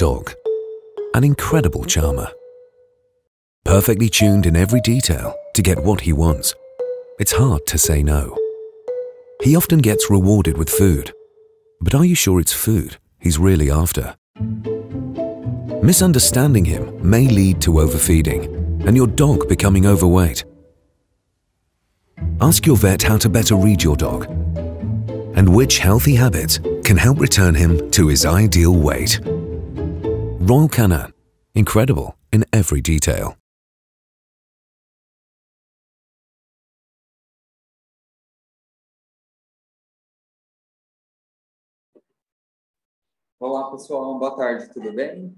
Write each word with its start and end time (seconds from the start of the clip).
dog. 0.00 0.32
An 1.12 1.24
incredible 1.24 1.84
charmer. 1.84 2.28
Perfectly 3.66 4.08
tuned 4.08 4.46
in 4.46 4.56
every 4.56 4.80
detail 4.80 5.34
to 5.52 5.60
get 5.60 5.84
what 5.84 6.00
he 6.00 6.14
wants. 6.14 6.54
It's 7.18 7.32
hard 7.32 7.66
to 7.66 7.76
say 7.76 8.02
no. 8.02 8.34
He 9.42 9.54
often 9.54 9.80
gets 9.80 10.08
rewarded 10.08 10.56
with 10.56 10.70
food. 10.70 11.12
But 11.82 11.94
are 11.94 12.06
you 12.06 12.14
sure 12.14 12.40
it's 12.40 12.54
food 12.54 12.96
he's 13.18 13.38
really 13.38 13.70
after? 13.70 14.16
Misunderstanding 15.82 16.64
him 16.64 16.82
may 17.02 17.28
lead 17.28 17.60
to 17.60 17.80
overfeeding 17.80 18.44
and 18.86 18.96
your 18.96 19.06
dog 19.06 19.50
becoming 19.50 19.84
overweight. 19.84 20.46
Ask 22.40 22.64
your 22.64 22.76
vet 22.78 23.02
how 23.02 23.18
to 23.18 23.28
better 23.28 23.54
read 23.54 23.82
your 23.82 23.96
dog 23.96 24.24
and 25.36 25.46
which 25.54 25.78
healthy 25.78 26.14
habits 26.14 26.58
can 26.84 26.96
help 26.96 27.20
return 27.20 27.54
him 27.54 27.90
to 27.90 28.08
his 28.08 28.24
ideal 28.24 28.74
weight. 28.74 29.20
Royal 30.42 30.70
Canin. 30.70 31.12
Incredible 31.54 32.16
in 32.32 32.46
every 32.50 32.80
detail. 32.80 33.36
Olá, 43.38 43.70
pessoal. 43.70 44.18
Boa 44.18 44.34
tarde, 44.34 44.72
tudo 44.72 44.94
bem? 44.94 45.36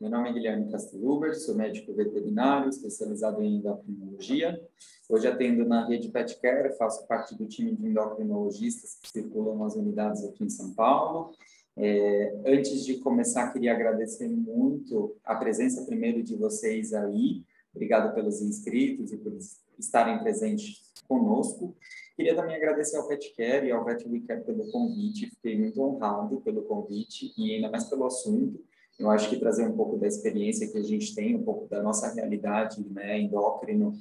Meu 0.00 0.10
nome 0.10 0.30
é 0.30 0.32
Guilherme 0.32 0.70
Casteluber, 0.70 1.34
sou 1.34 1.56
médico 1.56 1.92
veterinário, 1.92 2.68
especializado 2.68 3.42
em 3.42 3.56
endocrinologia. 3.56 4.60
Hoje 5.08 5.26
atendo 5.26 5.64
na 5.64 5.88
rede 5.88 6.08
Pet 6.10 6.40
Care, 6.40 6.76
faço 6.76 7.04
parte 7.08 7.34
do 7.34 7.48
time 7.48 7.74
de 7.74 7.84
endocrinologistas 7.84 8.96
que 9.02 9.08
circulam 9.08 9.58
nas 9.58 9.74
unidades 9.74 10.22
aqui 10.22 10.44
em 10.44 10.50
São 10.50 10.72
Paulo. 10.72 11.32
É, 11.76 12.34
antes 12.46 12.84
de 12.86 12.98
começar, 12.98 13.52
queria 13.52 13.72
agradecer 13.72 14.28
muito 14.28 15.14
a 15.22 15.34
presença 15.34 15.84
primeiro 15.84 16.22
de 16.22 16.34
vocês 16.34 16.94
aí. 16.94 17.44
Obrigado 17.74 18.14
pelos 18.14 18.40
inscritos 18.40 19.12
e 19.12 19.18
por 19.18 19.36
estarem 19.78 20.18
presentes 20.18 20.92
conosco. 21.06 21.76
Queria 22.16 22.34
também 22.34 22.56
agradecer 22.56 22.96
ao 22.96 23.06
PetCare 23.06 23.66
e 23.66 23.70
ao 23.70 23.84
Care 23.84 24.42
pelo 24.44 24.70
convite. 24.70 25.28
Fiquei 25.28 25.58
muito 25.58 25.80
honrado 25.82 26.40
pelo 26.40 26.62
convite 26.62 27.34
e 27.36 27.56
ainda 27.56 27.70
mais 27.70 27.84
pelo 27.84 28.06
assunto. 28.06 28.58
Eu 28.98 29.10
acho 29.10 29.28
que 29.28 29.38
trazer 29.38 29.68
um 29.68 29.76
pouco 29.76 29.98
da 29.98 30.06
experiência 30.06 30.66
que 30.66 30.78
a 30.78 30.82
gente 30.82 31.14
tem, 31.14 31.36
um 31.36 31.44
pouco 31.44 31.68
da 31.68 31.82
nossa 31.82 32.10
realidade, 32.14 32.82
né, 32.90 33.20
endócrino, 33.20 33.92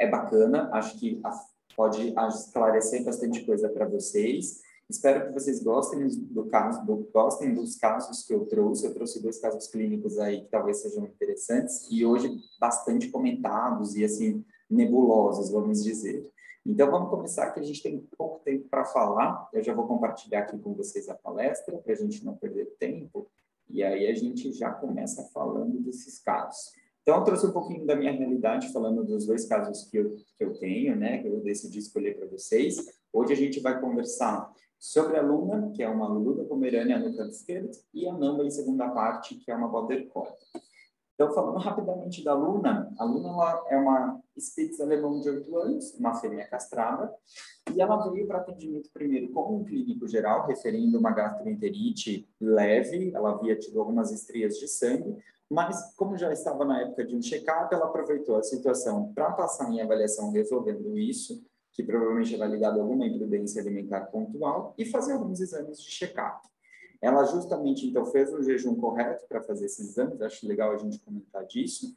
é 0.00 0.08
bacana. 0.08 0.68
Acho 0.72 0.98
que 0.98 1.22
pode 1.76 2.12
esclarecer 2.28 3.04
bastante 3.04 3.44
coisa 3.44 3.68
para 3.68 3.86
vocês. 3.86 4.63
Espero 4.88 5.26
que 5.26 5.32
vocês 5.32 5.62
gostem 5.62 6.06
do 6.08 6.46
caso, 6.46 6.84
do, 6.84 7.08
gostem 7.12 7.54
dos 7.54 7.76
casos 7.76 8.22
que 8.22 8.34
eu 8.34 8.44
trouxe. 8.44 8.86
Eu 8.86 8.92
trouxe 8.92 9.22
dois 9.22 9.38
casos 9.38 9.66
clínicos 9.68 10.18
aí 10.18 10.42
que 10.42 10.50
talvez 10.50 10.82
sejam 10.82 11.06
interessantes 11.06 11.88
e 11.90 12.04
hoje 12.04 12.30
bastante 12.60 13.08
comentados 13.08 13.94
e 13.96 14.04
assim 14.04 14.44
nebulosos, 14.68 15.50
vamos 15.50 15.82
dizer. 15.82 16.30
Então, 16.66 16.90
vamos 16.90 17.10
começar, 17.10 17.50
que 17.52 17.60
a 17.60 17.62
gente 17.62 17.82
tem 17.82 18.06
pouco 18.16 18.42
tempo 18.42 18.66
para 18.70 18.84
falar. 18.86 19.48
Eu 19.52 19.62
já 19.62 19.74
vou 19.74 19.86
compartilhar 19.86 20.40
aqui 20.40 20.58
com 20.58 20.72
vocês 20.72 21.08
a 21.10 21.14
palestra, 21.14 21.76
para 21.76 21.92
a 21.92 21.96
gente 21.96 22.24
não 22.24 22.34
perder 22.36 22.74
tempo. 22.78 23.28
E 23.68 23.82
aí 23.82 24.06
a 24.06 24.14
gente 24.14 24.50
já 24.52 24.70
começa 24.70 25.24
falando 25.24 25.78
desses 25.80 26.18
casos. 26.18 26.72
Então, 27.02 27.18
eu 27.18 27.24
trouxe 27.24 27.46
um 27.46 27.52
pouquinho 27.52 27.84
da 27.84 27.94
minha 27.94 28.12
realidade, 28.12 28.72
falando 28.72 29.04
dos 29.04 29.26
dois 29.26 29.44
casos 29.44 29.84
que 29.90 29.98
eu, 29.98 30.16
que 30.38 30.44
eu 30.44 30.54
tenho, 30.54 30.96
né, 30.96 31.18
que 31.18 31.28
eu 31.28 31.38
decidi 31.40 31.78
escolher 31.78 32.16
para 32.16 32.26
vocês. 32.28 32.76
Hoje 33.12 33.34
a 33.34 33.36
gente 33.36 33.60
vai 33.60 33.78
conversar 33.78 34.50
sobre 34.84 35.16
a 35.16 35.22
Luna, 35.22 35.70
que 35.74 35.82
é 35.82 35.88
uma 35.88 36.06
Lulu 36.06 36.36
da 36.36 36.44
Pomerânia 36.44 36.98
no 36.98 37.16
canto 37.16 37.30
esquerdo, 37.30 37.70
e 37.94 38.06
a 38.06 38.12
Namba 38.12 38.44
em 38.44 38.50
segunda 38.50 38.86
parte, 38.90 39.34
que 39.36 39.50
é 39.50 39.56
uma 39.56 39.66
Border 39.66 40.06
Collie. 40.08 40.30
Então, 41.14 41.32
falando 41.32 41.56
rapidamente 41.56 42.22
da 42.22 42.34
Luna, 42.34 42.92
a 42.98 43.04
Luna 43.04 43.62
é 43.68 43.78
uma 43.78 44.20
Spitz 44.38 44.78
alemão 44.82 45.20
de 45.20 45.30
8 45.30 45.56
anos, 45.56 45.94
uma 45.94 46.14
fêmea 46.16 46.46
castrada, 46.46 47.10
e 47.74 47.80
ela 47.80 48.10
veio 48.10 48.26
para 48.26 48.40
atendimento 48.40 48.90
primeiro 48.92 49.32
com 49.32 49.56
um 49.56 49.64
clínico 49.64 50.06
geral, 50.06 50.46
referindo 50.46 50.98
uma 50.98 51.12
gastroenterite 51.12 52.28
leve, 52.38 53.10
ela 53.14 53.30
havia 53.30 53.56
tido 53.56 53.80
algumas 53.80 54.12
estrias 54.12 54.58
de 54.58 54.68
sangue, 54.68 55.16
mas 55.50 55.94
como 55.96 56.18
já 56.18 56.30
estava 56.30 56.62
na 56.62 56.82
época 56.82 57.06
de 57.06 57.16
um 57.16 57.22
check-up, 57.22 57.74
ela 57.74 57.86
aproveitou 57.86 58.36
a 58.36 58.42
situação 58.42 59.14
para 59.14 59.32
passar 59.32 59.72
em 59.72 59.80
avaliação 59.80 60.30
resolvendo 60.30 60.98
isso, 60.98 61.42
que 61.74 61.82
provavelmente 61.82 62.34
era 62.34 62.46
ligado 62.46 62.78
a 62.78 62.82
alguma 62.82 63.04
imprudência 63.04 63.60
alimentar 63.60 64.06
pontual, 64.06 64.74
e 64.78 64.86
fazer 64.86 65.12
alguns 65.12 65.40
exames 65.40 65.82
de 65.82 65.90
check-up. 65.90 66.48
Ela 67.02 67.24
justamente, 67.24 67.86
então, 67.86 68.06
fez 68.06 68.32
o 68.32 68.42
jejum 68.42 68.76
correto 68.76 69.26
para 69.28 69.42
fazer 69.42 69.66
esses 69.66 69.90
exames, 69.90 70.22
acho 70.22 70.46
legal 70.46 70.72
a 70.72 70.78
gente 70.78 71.00
comentar 71.00 71.44
disso. 71.44 71.94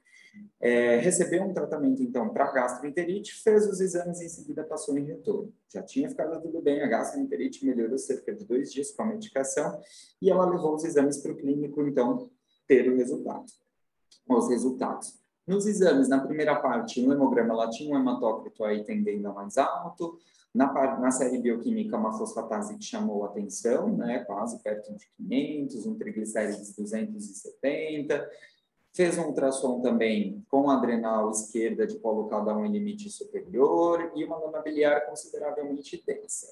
É, 0.59 0.97
recebeu 0.97 1.43
um 1.43 1.53
tratamento, 1.53 2.03
então, 2.03 2.29
para 2.29 2.51
gastroenterite, 2.51 3.35
fez 3.35 3.67
os 3.67 3.79
exames 3.79 4.19
e 4.19 4.25
em 4.25 4.29
seguida 4.29 4.63
passou 4.63 4.97
em 4.97 5.05
retorno. 5.05 5.53
Já 5.69 5.81
tinha 5.81 6.09
ficado 6.09 6.41
tudo 6.41 6.61
bem, 6.61 6.81
a 6.81 6.87
gastroenterite 6.87 7.65
melhorou 7.65 7.97
cerca 7.97 8.33
de 8.33 8.43
dois 8.45 8.73
dias 8.73 8.91
com 8.91 9.03
a 9.03 9.05
medicação 9.05 9.79
e 10.21 10.29
ela 10.29 10.45
levou 10.45 10.75
os 10.75 10.83
exames 10.83 11.17
para 11.17 11.31
o 11.31 11.35
clínico, 11.37 11.81
então, 11.87 12.29
ter 12.67 12.91
o 12.91 12.97
resultado, 12.97 13.45
os 14.27 14.49
resultados. 14.49 15.26
Nos 15.47 15.65
exames, 15.65 16.09
na 16.09 16.19
primeira 16.19 16.55
parte, 16.57 17.01
no 17.01 17.13
hemograma, 17.13 17.53
ela 17.53 17.69
tinha 17.69 17.95
um 17.95 17.97
hematócrito 17.97 18.65
aí 18.65 18.83
tendendo 18.83 19.29
a 19.29 19.33
mais 19.33 19.57
alto, 19.57 20.19
na, 20.53 20.97
na 20.99 21.11
série 21.11 21.37
bioquímica, 21.37 21.95
uma 21.95 22.17
fosfatase 22.17 22.77
que 22.77 22.83
chamou 22.83 23.23
a 23.23 23.27
atenção, 23.27 23.95
né, 23.95 24.19
quase 24.25 24.61
perto 24.61 24.93
de 24.93 25.07
500, 25.15 25.85
um 25.85 25.95
triglicérides 25.95 26.75
270. 26.75 28.29
Fez 28.93 29.17
um 29.17 29.27
ultrassom 29.27 29.79
também 29.79 30.43
com 30.49 30.69
adrenal 30.69 31.29
esquerda 31.29 31.85
de 31.85 31.99
polo 31.99 32.27
caudal 32.27 32.65
em 32.65 32.71
limite 32.71 33.09
superior 33.09 34.11
e 34.15 34.25
uma 34.25 34.37
lama 34.37 34.59
biliar 34.61 35.05
consideravelmente 35.05 36.03
densa. 36.05 36.47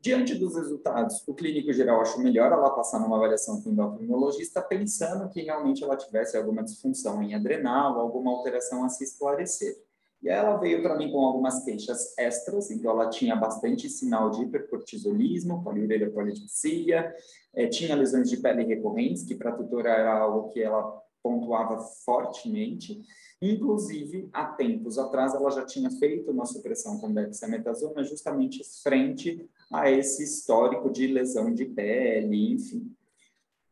Diante 0.00 0.34
dos 0.34 0.56
resultados, 0.56 1.22
o 1.28 1.34
clínico 1.34 1.70
geral 1.74 2.00
achou 2.00 2.22
melhor 2.22 2.50
ela 2.50 2.70
passar 2.70 2.98
numa 2.98 3.16
avaliação 3.16 3.60
com 3.60 3.68
o 3.68 3.72
endocrinologista, 3.72 4.62
pensando 4.62 5.28
que 5.28 5.42
realmente 5.42 5.84
ela 5.84 5.94
tivesse 5.94 6.38
alguma 6.38 6.64
disfunção 6.64 7.22
em 7.22 7.34
adrenal, 7.34 8.00
alguma 8.00 8.30
alteração 8.30 8.82
a 8.82 8.88
se 8.88 9.04
esclarecer. 9.04 9.76
E 10.22 10.30
aí 10.30 10.38
ela 10.38 10.56
veio 10.56 10.82
para 10.82 10.96
mim 10.96 11.12
com 11.12 11.18
algumas 11.18 11.64
queixas 11.64 12.16
extras, 12.18 12.70
então 12.70 12.90
ela 12.92 13.10
tinha 13.10 13.36
bastante 13.36 13.90
sinal 13.90 14.30
de 14.30 14.42
hipercortisolismo, 14.42 15.62
poliureia 15.62 16.10
polidipsia, 16.10 17.14
é, 17.54 17.66
tinha 17.66 17.94
lesões 17.94 18.30
de 18.30 18.38
pele 18.38 18.64
recorrentes, 18.64 19.24
que 19.24 19.34
para 19.34 19.50
a 19.50 19.54
tutora 19.54 19.90
era 19.90 20.18
algo 20.18 20.48
que 20.48 20.62
ela 20.62 20.98
pontuava 21.22 21.78
fortemente. 21.78 23.02
Inclusive, 23.40 24.28
há 24.32 24.46
tempos 24.46 24.98
atrás, 24.98 25.34
ela 25.34 25.50
já 25.50 25.64
tinha 25.64 25.90
feito 25.90 26.30
uma 26.30 26.44
supressão 26.44 26.98
com 26.98 27.12
dexametasona 27.12 28.04
justamente 28.04 28.62
frente 28.82 29.48
a 29.72 29.90
esse 29.90 30.22
histórico 30.22 30.90
de 30.90 31.06
lesão 31.06 31.52
de 31.52 31.64
pele, 31.64 32.52
enfim. 32.52 32.94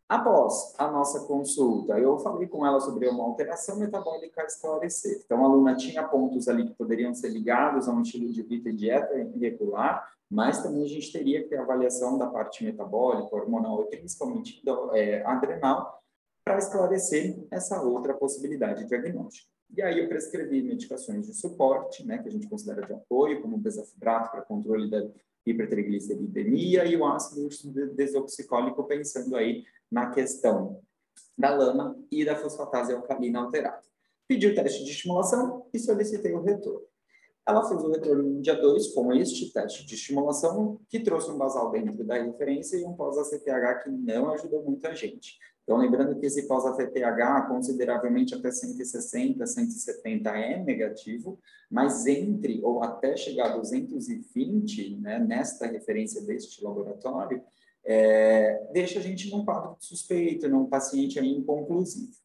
Após 0.08 0.74
a 0.78 0.90
nossa 0.90 1.26
consulta, 1.26 1.98
eu 1.98 2.18
falei 2.20 2.48
com 2.48 2.64
ela 2.66 2.80
sobre 2.80 3.06
uma 3.08 3.24
alteração 3.24 3.78
metabólica 3.78 4.40
a 4.40 4.46
esclarecer. 4.46 5.20
Então, 5.22 5.44
a 5.44 5.44
aluna 5.44 5.76
tinha 5.76 6.02
pontos 6.02 6.48
ali 6.48 6.64
que 6.64 6.72
poderiam 6.72 7.12
ser 7.12 7.28
ligados 7.28 7.86
a 7.86 7.92
um 7.92 8.00
estilo 8.00 8.32
de 8.32 8.42
vida 8.42 8.70
e 8.70 8.72
dieta 8.72 9.14
irregular, 9.18 10.10
mas 10.30 10.62
também 10.62 10.82
a 10.82 10.88
gente 10.88 11.12
teria 11.12 11.42
que 11.42 11.50
ter 11.50 11.58
avaliação 11.58 12.16
da 12.16 12.26
parte 12.26 12.64
metabólica, 12.64 13.36
hormonal 13.36 13.86
e 13.92 13.96
principalmente 13.98 14.62
é, 14.94 15.22
adrenal, 15.26 16.02
para 16.48 16.56
esclarecer 16.56 17.36
essa 17.50 17.82
outra 17.82 18.14
possibilidade 18.14 18.86
diagnóstica. 18.86 19.52
E 19.76 19.82
aí 19.82 19.98
eu 19.98 20.08
prescrevi 20.08 20.62
medicações 20.62 21.26
de 21.26 21.34
suporte, 21.34 22.06
né, 22.06 22.16
que 22.16 22.28
a 22.28 22.30
gente 22.30 22.48
considera 22.48 22.86
de 22.86 22.94
apoio, 22.94 23.42
como 23.42 23.56
o 23.56 23.60
bezafibrato 23.60 24.30
para 24.30 24.40
controle 24.40 24.90
da 24.90 25.06
hipertrigliceridemia 25.44 26.86
e 26.86 26.96
o 26.96 27.04
ácido 27.04 27.50
desoxicólico, 27.94 28.82
pensando 28.84 29.36
aí 29.36 29.62
na 29.90 30.08
questão 30.10 30.80
da 31.36 31.54
lama 31.54 32.02
e 32.10 32.24
da 32.24 32.34
fosfatase 32.34 32.94
alcalina 32.94 33.40
alterada. 33.40 33.82
Pedi 34.26 34.46
o 34.46 34.54
teste 34.54 34.84
de 34.84 34.90
estimulação 34.90 35.66
e 35.70 35.78
solicitei 35.78 36.32
o 36.32 36.40
retorno. 36.40 36.86
Ela 37.46 37.68
fez 37.68 37.84
o 37.84 37.90
retorno 37.90 38.22
no 38.22 38.40
dia 38.40 38.54
2 38.54 38.94
com 38.94 39.12
este 39.12 39.52
teste 39.52 39.84
de 39.84 39.94
estimulação, 39.94 40.80
que 40.88 41.00
trouxe 41.00 41.30
um 41.30 41.36
basal 41.36 41.70
dentro 41.70 42.02
da 42.04 42.14
referência 42.14 42.78
e 42.78 42.84
um 42.84 42.94
pós-ACTH 42.94 43.84
que 43.84 43.90
não 43.90 44.32
ajudou 44.32 44.62
muita 44.62 44.94
gente. 44.94 45.38
Então, 45.68 45.76
lembrando 45.76 46.18
que 46.18 46.24
esse 46.24 46.48
pós-ACTH, 46.48 47.46
consideravelmente 47.46 48.34
até 48.34 48.50
160, 48.50 49.46
170 49.46 50.30
é 50.30 50.64
negativo, 50.64 51.38
mas 51.70 52.06
entre 52.06 52.62
ou 52.64 52.82
até 52.82 53.14
chegar 53.14 53.52
a 53.52 53.56
220, 53.58 54.96
né, 54.96 55.18
nesta 55.18 55.66
referência 55.66 56.22
deste 56.22 56.64
laboratório, 56.64 57.42
é, 57.84 58.66
deixa 58.72 58.98
a 58.98 59.02
gente 59.02 59.30
num 59.30 59.44
quadro 59.44 59.76
suspeito, 59.78 60.48
num 60.48 60.64
paciente 60.64 61.18
aí 61.18 61.28
inconclusivo. 61.32 62.16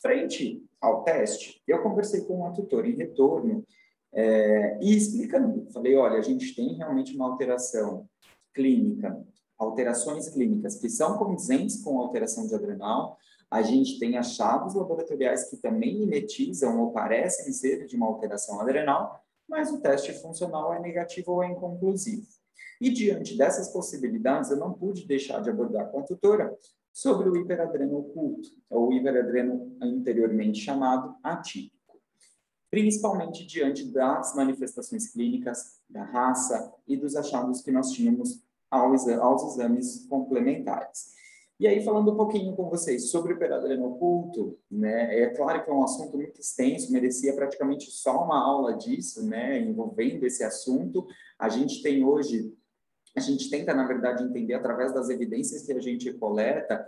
Frente 0.00 0.64
ao 0.80 1.04
teste, 1.04 1.62
eu 1.68 1.82
conversei 1.82 2.22
com 2.22 2.36
uma 2.36 2.54
tutora 2.54 2.88
em 2.88 2.96
retorno 2.96 3.66
é, 4.14 4.78
e 4.80 4.96
explicando, 4.96 5.70
falei, 5.74 5.94
olha, 5.94 6.16
a 6.16 6.22
gente 6.22 6.56
tem 6.56 6.72
realmente 6.72 7.14
uma 7.14 7.30
alteração 7.30 8.08
clínica 8.54 9.22
alterações 9.58 10.28
clínicas 10.28 10.76
que 10.76 10.88
são 10.88 11.16
condizentes 11.16 11.82
com 11.82 12.00
alteração 12.00 12.46
de 12.46 12.54
adrenal, 12.54 13.18
a 13.50 13.62
gente 13.62 13.98
tem 13.98 14.18
achados 14.18 14.74
laboratoriais 14.74 15.48
que 15.48 15.56
também 15.56 15.98
mimetizam 15.98 16.80
ou 16.80 16.92
parecem 16.92 17.52
ser 17.52 17.86
de 17.86 17.96
uma 17.96 18.06
alteração 18.06 18.60
adrenal, 18.60 19.22
mas 19.48 19.70
o 19.70 19.80
teste 19.80 20.12
funcional 20.14 20.74
é 20.74 20.80
negativo 20.80 21.32
ou 21.32 21.42
é 21.42 21.50
inconclusivo. 21.50 22.26
E 22.80 22.90
diante 22.90 23.36
dessas 23.36 23.68
possibilidades, 23.68 24.50
eu 24.50 24.56
não 24.56 24.72
pude 24.72 25.06
deixar 25.06 25.40
de 25.40 25.48
abordar 25.48 25.90
com 25.90 26.00
a 26.00 26.02
tutora 26.02 26.54
sobre 26.92 27.28
o 27.28 27.36
hiperadreno 27.36 27.98
oculto, 27.98 28.48
ou 28.68 28.92
hiperadreno 28.92 29.76
anteriormente 29.80 30.60
chamado 30.60 31.14
atípico 31.22 31.76
principalmente 32.70 33.46
diante 33.46 33.90
das 33.90 34.34
manifestações 34.34 35.10
clínicas, 35.10 35.80
da 35.88 36.04
raça 36.04 36.74
e 36.86 36.96
dos 36.96 37.16
achados 37.16 37.62
que 37.62 37.70
nós 37.70 37.90
tínhamos 37.92 38.42
aos, 38.70 39.06
aos 39.08 39.54
exames 39.54 40.06
complementares. 40.08 41.16
E 41.58 41.66
aí, 41.66 41.82
falando 41.82 42.12
um 42.12 42.16
pouquinho 42.16 42.54
com 42.54 42.68
vocês 42.68 43.10
sobre 43.10 43.32
o 43.32 43.38
peradreno 43.38 43.86
oculto, 43.86 44.58
né, 44.70 45.20
é 45.20 45.30
claro 45.30 45.64
que 45.64 45.70
é 45.70 45.72
um 45.72 45.82
assunto 45.82 46.18
muito 46.18 46.38
extenso, 46.38 46.92
merecia 46.92 47.34
praticamente 47.34 47.90
só 47.90 48.24
uma 48.24 48.38
aula 48.38 48.74
disso, 48.76 49.26
né, 49.26 49.58
envolvendo 49.58 50.24
esse 50.26 50.44
assunto. 50.44 51.06
A 51.38 51.48
gente 51.48 51.82
tem 51.82 52.04
hoje, 52.04 52.54
a 53.16 53.20
gente 53.20 53.48
tenta, 53.48 53.72
na 53.72 53.86
verdade, 53.86 54.22
entender 54.22 54.52
através 54.52 54.92
das 54.92 55.08
evidências 55.08 55.62
que 55.62 55.72
a 55.72 55.80
gente 55.80 56.12
coleta, 56.12 56.86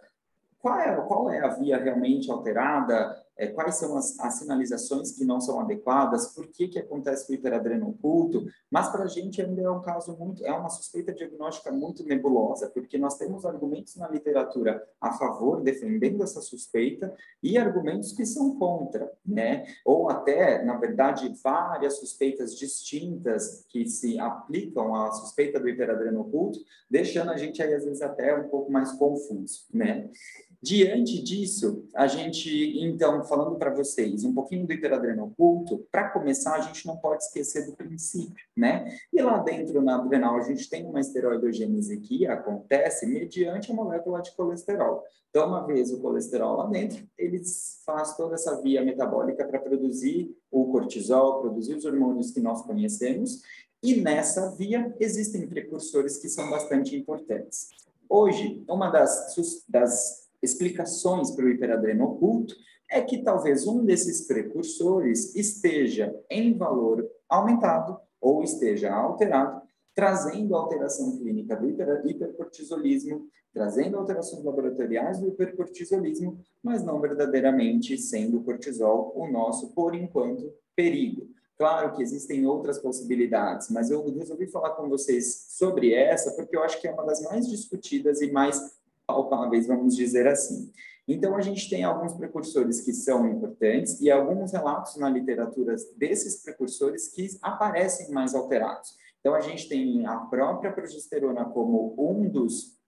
qual 0.59 0.79
é, 0.79 0.97
qual 1.07 1.31
é 1.31 1.41
a 1.41 1.49
via 1.49 1.79
realmente 1.79 2.31
alterada, 2.31 3.17
é, 3.39 3.47
quais 3.47 3.77
são 3.77 3.97
as, 3.97 4.19
as, 4.19 4.35
sinalizações 4.35 5.13
que 5.13 5.25
não 5.25 5.41
são 5.41 5.61
adequadas, 5.61 6.35
por 6.35 6.49
que, 6.49 6.67
que 6.67 6.79
acontece 6.79 7.31
o 7.31 7.35
hiperadreno 7.35 7.91
oculto, 7.91 8.45
mas 8.69 8.89
para 8.89 9.05
a 9.05 9.07
gente 9.07 9.41
ainda 9.41 9.63
é 9.63 9.71
um 9.71 9.81
caso 9.81 10.17
muito, 10.19 10.45
é 10.45 10.53
uma 10.53 10.69
suspeita 10.69 11.13
diagnóstica 11.15 11.71
muito 11.71 12.05
nebulosa, 12.05 12.69
porque 12.69 12.99
nós 12.99 13.17
temos 13.17 13.47
argumentos 13.47 13.95
na 13.95 14.09
literatura 14.09 14.85
a 15.01 15.13
favor, 15.13 15.63
defendendo 15.63 16.23
essa 16.25 16.41
suspeita, 16.41 17.15
e 17.41 17.57
argumentos 17.57 18.13
que 18.13 18.27
são 18.27 18.59
contra, 18.59 19.13
né? 19.25 19.65
Ou 19.85 20.11
até, 20.11 20.65
na 20.65 20.77
verdade, 20.77 21.33
várias 21.43 21.99
suspeitas 21.99 22.57
distintas 22.57 23.65
que 23.69 23.87
se 23.87 24.19
aplicam 24.19 24.95
à 24.95 25.13
suspeita 25.13 25.61
do 25.61 25.69
hiperadreno 25.69 26.23
oculto, 26.23 26.59
deixando 26.91 27.31
a 27.31 27.37
gente 27.37 27.63
aí, 27.63 27.73
às 27.73 27.85
vezes, 27.85 28.03
até 28.03 28.35
um 28.35 28.49
pouco 28.49 28.73
mais 28.73 28.91
confuso, 28.93 29.67
né? 29.73 30.11
Diante 30.61 31.23
disso, 31.23 31.85
a 31.95 32.09
gente, 32.09 32.81
então, 32.81 33.23
falando 33.23 33.57
para 33.57 33.73
vocês 33.73 34.25
um 34.25 34.35
pouquinho 34.35 34.67
do 34.67 34.73
hiperadreno 34.73 35.27
oculto, 35.27 35.87
para 35.91 36.11
começar, 36.11 36.57
a 36.57 36.61
gente 36.61 36.85
não 36.85 36.97
pode 36.97 37.23
esquecer 37.23 37.65
do 37.67 37.77
princípio, 37.77 38.45
né? 38.57 38.93
E 39.13 39.23
lá 39.23 39.39
dentro 39.39 39.81
na 39.81 39.95
adrenal, 39.95 40.37
a 40.37 40.43
gente 40.43 40.69
tem 40.69 40.85
uma 40.85 40.99
esteroidogênese 40.99 42.01
que 42.01 42.27
acontece 42.27 43.07
mediante 43.07 43.71
a 43.71 43.75
molécula 43.75 44.21
de 44.21 44.35
colesterol. 44.35 45.05
Então, 45.31 45.47
uma 45.47 45.65
vez 45.65 45.93
o 45.93 46.01
colesterol 46.01 46.57
lá 46.57 46.67
dentro, 46.67 47.07
ele 47.17 47.41
faz 47.87 48.17
toda 48.17 48.35
essa 48.35 48.61
via 48.61 48.85
metabólica 48.85 49.47
para 49.47 49.61
produzir 49.61 50.37
o 50.51 50.73
cortisol, 50.73 51.41
produzir 51.41 51.77
os 51.77 51.85
hormônios 51.85 52.33
que 52.33 52.41
nós 52.41 52.63
conhecemos, 52.63 53.43
e 53.81 54.01
nessa 54.01 54.51
via 54.57 54.93
existem 54.99 55.47
precursores 55.47 56.17
que 56.17 56.29
são 56.29 56.51
bastante 56.51 56.97
importantes. 56.97 57.69
Hoje, 58.09 58.65
uma 58.69 58.91
das, 58.91 59.37
das 59.69 60.28
explicações 60.43 61.31
para 61.31 61.45
o 61.45 61.49
hiperadreno 61.49 62.05
oculto 62.05 62.55
é 62.91 63.01
que 63.01 63.23
talvez 63.23 63.67
um 63.67 63.85
desses 63.85 64.27
precursores 64.27 65.35
esteja 65.35 66.15
em 66.31 66.57
valor 66.57 67.07
aumentado 67.29 67.99
ou 68.21 68.43
esteja 68.43 68.95
alterado, 68.95 69.63
trazendo 69.95 70.57
alteração 70.57 71.19
clínica 71.19 71.55
do 71.57 71.69
hiper, 71.69 72.03
hipercortisolismo, 72.05 73.27
trazendo 73.53 73.99
alterações 73.99 74.45
laboratoriais 74.45 75.19
do 75.19 75.29
hipercortisolismo, 75.29 76.39
mas 76.63 76.83
não 76.83 77.01
verdadeiramente 77.01 77.97
sendo 77.99 78.39
o 78.39 78.45
cortisol 78.45 79.13
o 79.17 79.31
nosso, 79.31 79.75
por 79.75 79.95
enquanto, 79.95 80.53
perigo. 80.75 81.29
Claro 81.57 81.93
que 81.93 82.03
existem 82.03 82.47
outras 82.47 82.79
possibilidades, 82.79 83.69
mas 83.69 83.91
eu 83.91 84.09
resolvi 84.15 84.47
falar 84.47 84.71
com 84.71 84.89
vocês 84.89 85.47
sobre 85.49 85.93
essa 85.93 86.31
porque 86.37 86.57
eu 86.57 86.63
acho 86.63 86.81
que 86.81 86.87
é 86.87 86.93
uma 86.93 87.05
das 87.05 87.21
mais 87.23 87.49
discutidas 87.49 88.21
e 88.21 88.31
mais 88.31 88.78
palpáveis, 89.09 89.67
vamos 89.67 89.97
dizer 89.97 90.29
assim. 90.29 90.71
Então, 91.09 91.35
a 91.35 91.41
gente 91.41 91.71
tem 91.71 91.85
alguns 91.85 92.13
precursores 92.13 92.83
que 92.83 92.93
são 92.93 93.27
importantes 93.27 93.99
e 94.03 94.11
alguns 94.11 94.53
relatos 94.53 94.97
na 94.97 95.09
literatura 95.09 95.75
desses 95.97 96.43
precursores 96.43 97.09
que 97.09 97.27
aparecem 97.41 98.11
mais 98.13 98.35
alterados. 98.35 98.95
Então, 99.19 99.35
a 99.35 99.41
gente 99.41 99.67
tem 99.69 100.05
a 100.07 100.19
própria 100.19 100.71
progesterona 100.71 101.47
como 101.47 101.95
um 101.99 102.29
dos 102.29 102.79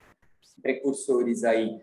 precursores 0.60 1.42
aí 1.42 1.80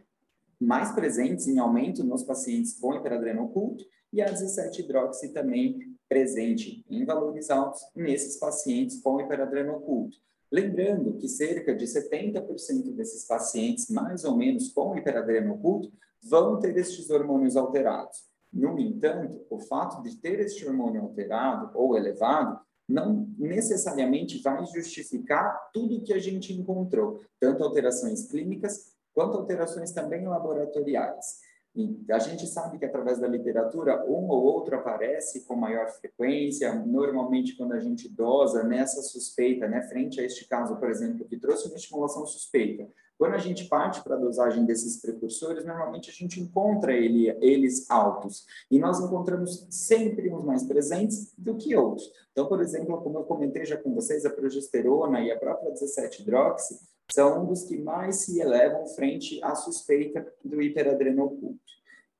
mais 0.59 0.91
presentes 0.91 1.47
em 1.47 1.57
aumento 1.57 2.03
nos 2.03 2.23
pacientes 2.23 2.79
com 2.79 2.93
hiperadreno 2.93 3.45
oculto 3.45 3.83
e 4.13 4.21
a 4.21 4.31
17-hidroxi 4.31 5.33
também 5.33 5.95
presente 6.07 6.85
em 6.89 7.03
valores 7.03 7.49
altos 7.49 7.81
nesses 7.95 8.37
pacientes 8.37 9.01
com 9.01 9.19
hiperadreno 9.19 9.75
oculto. 9.75 10.17
Lembrando 10.51 11.17
que 11.17 11.27
cerca 11.27 11.75
de 11.75 11.85
70% 11.85 12.93
desses 12.95 13.25
pacientes, 13.25 13.89
mais 13.89 14.23
ou 14.23 14.37
menos 14.37 14.71
com 14.71 14.95
hiperadreno 14.97 15.55
oculto, 15.55 15.91
vão 16.23 16.59
ter 16.59 16.77
estes 16.77 17.09
hormônios 17.09 17.57
alterados. 17.57 18.25
No 18.51 18.79
entanto, 18.79 19.45
o 19.49 19.59
fato 19.59 20.01
de 20.01 20.15
ter 20.17 20.39
este 20.39 20.65
hormônio 20.65 21.01
alterado 21.01 21.71
ou 21.75 21.97
elevado 21.97 22.59
não 22.87 23.27
necessariamente 23.37 24.41
vai 24.41 24.65
justificar 24.67 25.69
tudo 25.73 26.01
que 26.01 26.13
a 26.13 26.19
gente 26.19 26.53
encontrou, 26.53 27.21
tanto 27.39 27.63
alterações 27.63 28.27
clínicas 28.27 28.95
quanto 29.13 29.37
alterações 29.37 29.91
também 29.91 30.25
laboratoriais. 30.25 31.46
E 31.77 32.11
a 32.11 32.17
gente 32.17 32.47
sabe 32.47 32.79
que 32.79 32.85
através 32.85 33.19
da 33.19 33.27
literatura 33.27 34.03
um 34.07 34.27
ou 34.29 34.43
outro 34.45 34.75
aparece 34.75 35.45
com 35.45 35.55
maior 35.55 35.87
frequência, 35.91 36.73
normalmente 36.73 37.55
quando 37.55 37.73
a 37.73 37.79
gente 37.79 38.09
dosa 38.09 38.63
nessa 38.63 38.99
suspeita, 39.03 39.67
né, 39.67 39.83
frente 39.83 40.19
a 40.19 40.23
este 40.23 40.47
caso, 40.47 40.75
por 40.77 40.89
exemplo, 40.89 41.27
que 41.27 41.37
trouxe 41.37 41.67
uma 41.67 41.77
estimulação 41.77 42.25
suspeita. 42.25 42.89
Quando 43.15 43.35
a 43.35 43.37
gente 43.37 43.65
parte 43.65 44.03
para 44.03 44.15
a 44.15 44.19
dosagem 44.19 44.65
desses 44.65 44.99
precursores, 44.99 45.65
normalmente 45.65 46.09
a 46.09 46.13
gente 46.13 46.41
encontra 46.41 46.93
ele, 46.93 47.29
eles 47.41 47.89
altos. 47.91 48.47
E 48.71 48.79
nós 48.79 48.99
encontramos 48.99 49.67
sempre 49.69 50.33
uns 50.33 50.43
mais 50.43 50.63
presentes 50.63 51.31
do 51.37 51.55
que 51.55 51.75
outros. 51.75 52.11
Então, 52.31 52.47
por 52.47 52.59
exemplo, 52.59 52.99
como 53.01 53.19
eu 53.19 53.23
comentei 53.23 53.65
já 53.65 53.77
com 53.77 53.93
vocês, 53.93 54.25
a 54.25 54.31
progesterona 54.31 55.21
e 55.21 55.31
a 55.31 55.37
própria 55.37 55.71
17-hidroxi 55.73 56.79
são 57.11 57.41
um 57.41 57.45
dos 57.45 57.63
que 57.63 57.77
mais 57.77 58.17
se 58.17 58.39
elevam 58.39 58.85
frente 58.87 59.41
à 59.43 59.55
suspeita 59.55 60.25
do 60.43 60.61
hiperadreno 60.61 61.25
oculto. 61.25 61.77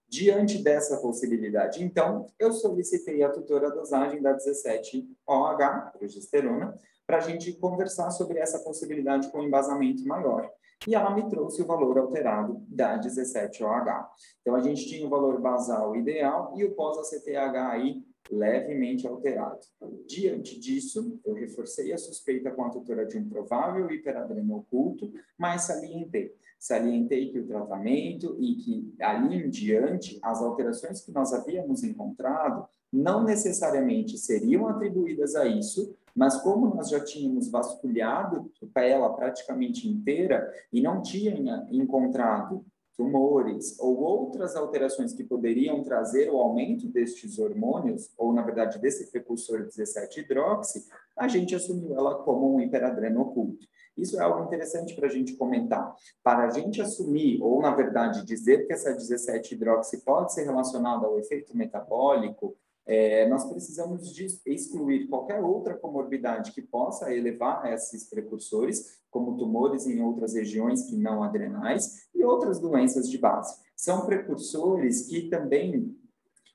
Diante 0.10 0.64
dessa 0.64 0.98
possibilidade, 1.02 1.84
então, 1.84 2.28
eu 2.40 2.54
solicitei 2.54 3.22
a 3.24 3.30
tutora 3.30 3.70
dosagem 3.70 4.22
da 4.22 4.38
17-OH, 4.38 5.92
progesterona, 5.98 6.80
para 7.06 7.18
a 7.18 7.22
gente 7.22 7.52
conversar 7.54 8.12
sobre 8.12 8.40
essa 8.40 8.60
possibilidade 8.60 9.30
com 9.30 9.44
embasamento 9.44 10.06
maior. 10.06 10.50
E 10.88 10.96
ela 10.96 11.14
me 11.14 11.28
trouxe 11.28 11.62
o 11.62 11.66
valor 11.66 11.98
alterado 11.98 12.64
da 12.70 12.98
17-OH. 12.98 14.10
Então, 14.42 14.56
a 14.56 14.62
gente 14.62 14.88
tinha 14.88 15.06
o 15.06 15.10
valor 15.10 15.42
basal 15.42 15.96
ideal 15.96 16.54
e 16.56 16.64
o 16.64 16.74
pós-ACTH 16.74 17.58
aí 17.72 18.02
levemente 18.30 19.08
alterado. 19.08 19.60
Diante 20.08 20.60
disso, 20.60 21.20
eu 21.26 21.34
reforcei 21.34 21.94
a 21.94 21.98
suspeita 21.98 22.52
com 22.52 22.64
a 22.66 22.70
tutora 22.70 23.06
de 23.06 23.18
um 23.18 23.28
provável 23.28 23.90
hiperadreno 23.92 24.58
oculto, 24.58 25.12
mas 25.38 25.64
salientei. 25.64 26.36
Salientei 26.60 27.32
que 27.32 27.40
o 27.40 27.48
tratamento 27.48 28.36
e 28.40 28.56
que, 28.56 28.94
ali 29.00 29.36
em 29.38 29.50
diante, 29.50 30.20
as 30.22 30.42
alterações 30.42 31.02
que 31.02 31.12
nós 31.12 31.32
havíamos 31.34 31.84
encontrado 31.84 32.68
não 32.92 33.24
necessariamente 33.24 34.18
seriam 34.18 34.68
atribuídas 34.68 35.36
a 35.36 35.46
isso, 35.46 35.96
mas 36.16 36.42
como 36.42 36.74
nós 36.74 36.90
já 36.90 37.00
tínhamos 37.00 37.50
vasculhado 37.50 38.52
ela 38.76 39.14
praticamente 39.14 39.88
inteira 39.88 40.52
e 40.74 40.82
não 40.82 41.02
tinha 41.02 41.68
encontrado 41.70 42.66
tumores 42.98 43.80
ou 43.80 44.00
outras 44.00 44.56
alterações 44.56 45.14
que 45.14 45.24
poderiam 45.24 45.84
trazer 45.84 46.30
o 46.32 46.38
aumento 46.38 46.88
destes 46.88 47.38
hormônios, 47.38 48.12
ou 48.18 48.34
na 48.34 48.42
verdade 48.42 48.80
desse 48.80 49.12
precursor 49.12 49.68
17-hidroxi, 49.68 50.84
a 51.16 51.28
gente 51.28 51.56
assumiu 51.56 51.96
ela 51.96 52.16
como 52.24 52.56
um 52.56 52.60
hiperadreno 52.60 53.22
oculto. 53.22 53.68
Isso 53.96 54.20
é 54.20 54.24
algo 54.24 54.44
interessante 54.44 54.96
para 54.96 55.08
a 55.08 55.12
gente 55.12 55.36
comentar. 55.36 55.96
Para 56.24 56.48
a 56.48 56.50
gente 56.50 56.82
assumir, 56.82 57.42
ou 57.42 57.62
na 57.62 57.74
verdade 57.74 58.26
dizer 58.26 58.66
que 58.66 58.74
essa 58.74 58.96
17-hidroxi 58.96 60.04
pode 60.04 60.34
ser 60.34 60.44
relacionada 60.44 61.06
ao 61.06 61.20
efeito 61.20 61.56
metabólico, 61.56 62.56
é, 62.88 63.28
nós 63.28 63.44
precisamos 63.44 64.14
de 64.14 64.28
excluir 64.46 65.08
qualquer 65.08 65.42
outra 65.42 65.76
comorbidade 65.76 66.54
que 66.54 66.62
possa 66.62 67.14
elevar 67.14 67.72
esses 67.74 68.10
precursores, 68.10 69.02
como 69.12 69.36
tumores 69.38 69.86
em 69.86 70.02
outras 70.02 70.36
regiões 70.36 70.84
que 70.84 70.96
não 70.96 71.22
adrenais 71.22 72.07
e 72.18 72.24
outras 72.24 72.60
doenças 72.60 73.10
de 73.10 73.18
base. 73.18 73.56
São 73.76 74.06
precursores 74.06 75.08
que 75.08 75.30
também 75.30 75.96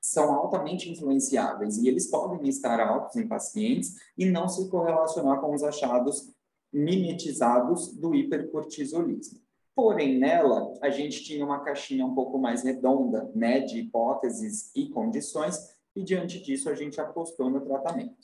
são 0.01 0.33
altamente 0.33 0.91
influenciáveis 0.91 1.77
e 1.77 1.87
eles 1.87 2.07
podem 2.07 2.47
estar 2.49 2.79
altos 2.81 3.15
em 3.15 3.25
pacientes 3.25 3.95
e 4.17 4.25
não 4.25 4.49
se 4.49 4.69
correlacionar 4.69 5.39
com 5.39 5.55
os 5.55 5.63
achados 5.63 6.29
mimetizados 6.71 7.93
do 7.93 8.13
hipercortisolismo. 8.13 9.39
Porém, 9.75 10.19
nela, 10.19 10.73
a 10.81 10.89
gente 10.89 11.23
tinha 11.23 11.43
uma 11.43 11.61
caixinha 11.61 12.05
um 12.05 12.13
pouco 12.13 12.37
mais 12.37 12.63
redonda, 12.63 13.31
né, 13.33 13.61
de 13.61 13.79
hipóteses 13.79 14.71
e 14.75 14.89
condições, 14.89 15.73
e 15.95 16.03
diante 16.03 16.41
disso 16.43 16.69
a 16.69 16.75
gente 16.75 16.99
apostou 16.99 17.49
no 17.49 17.61
tratamento. 17.61 18.15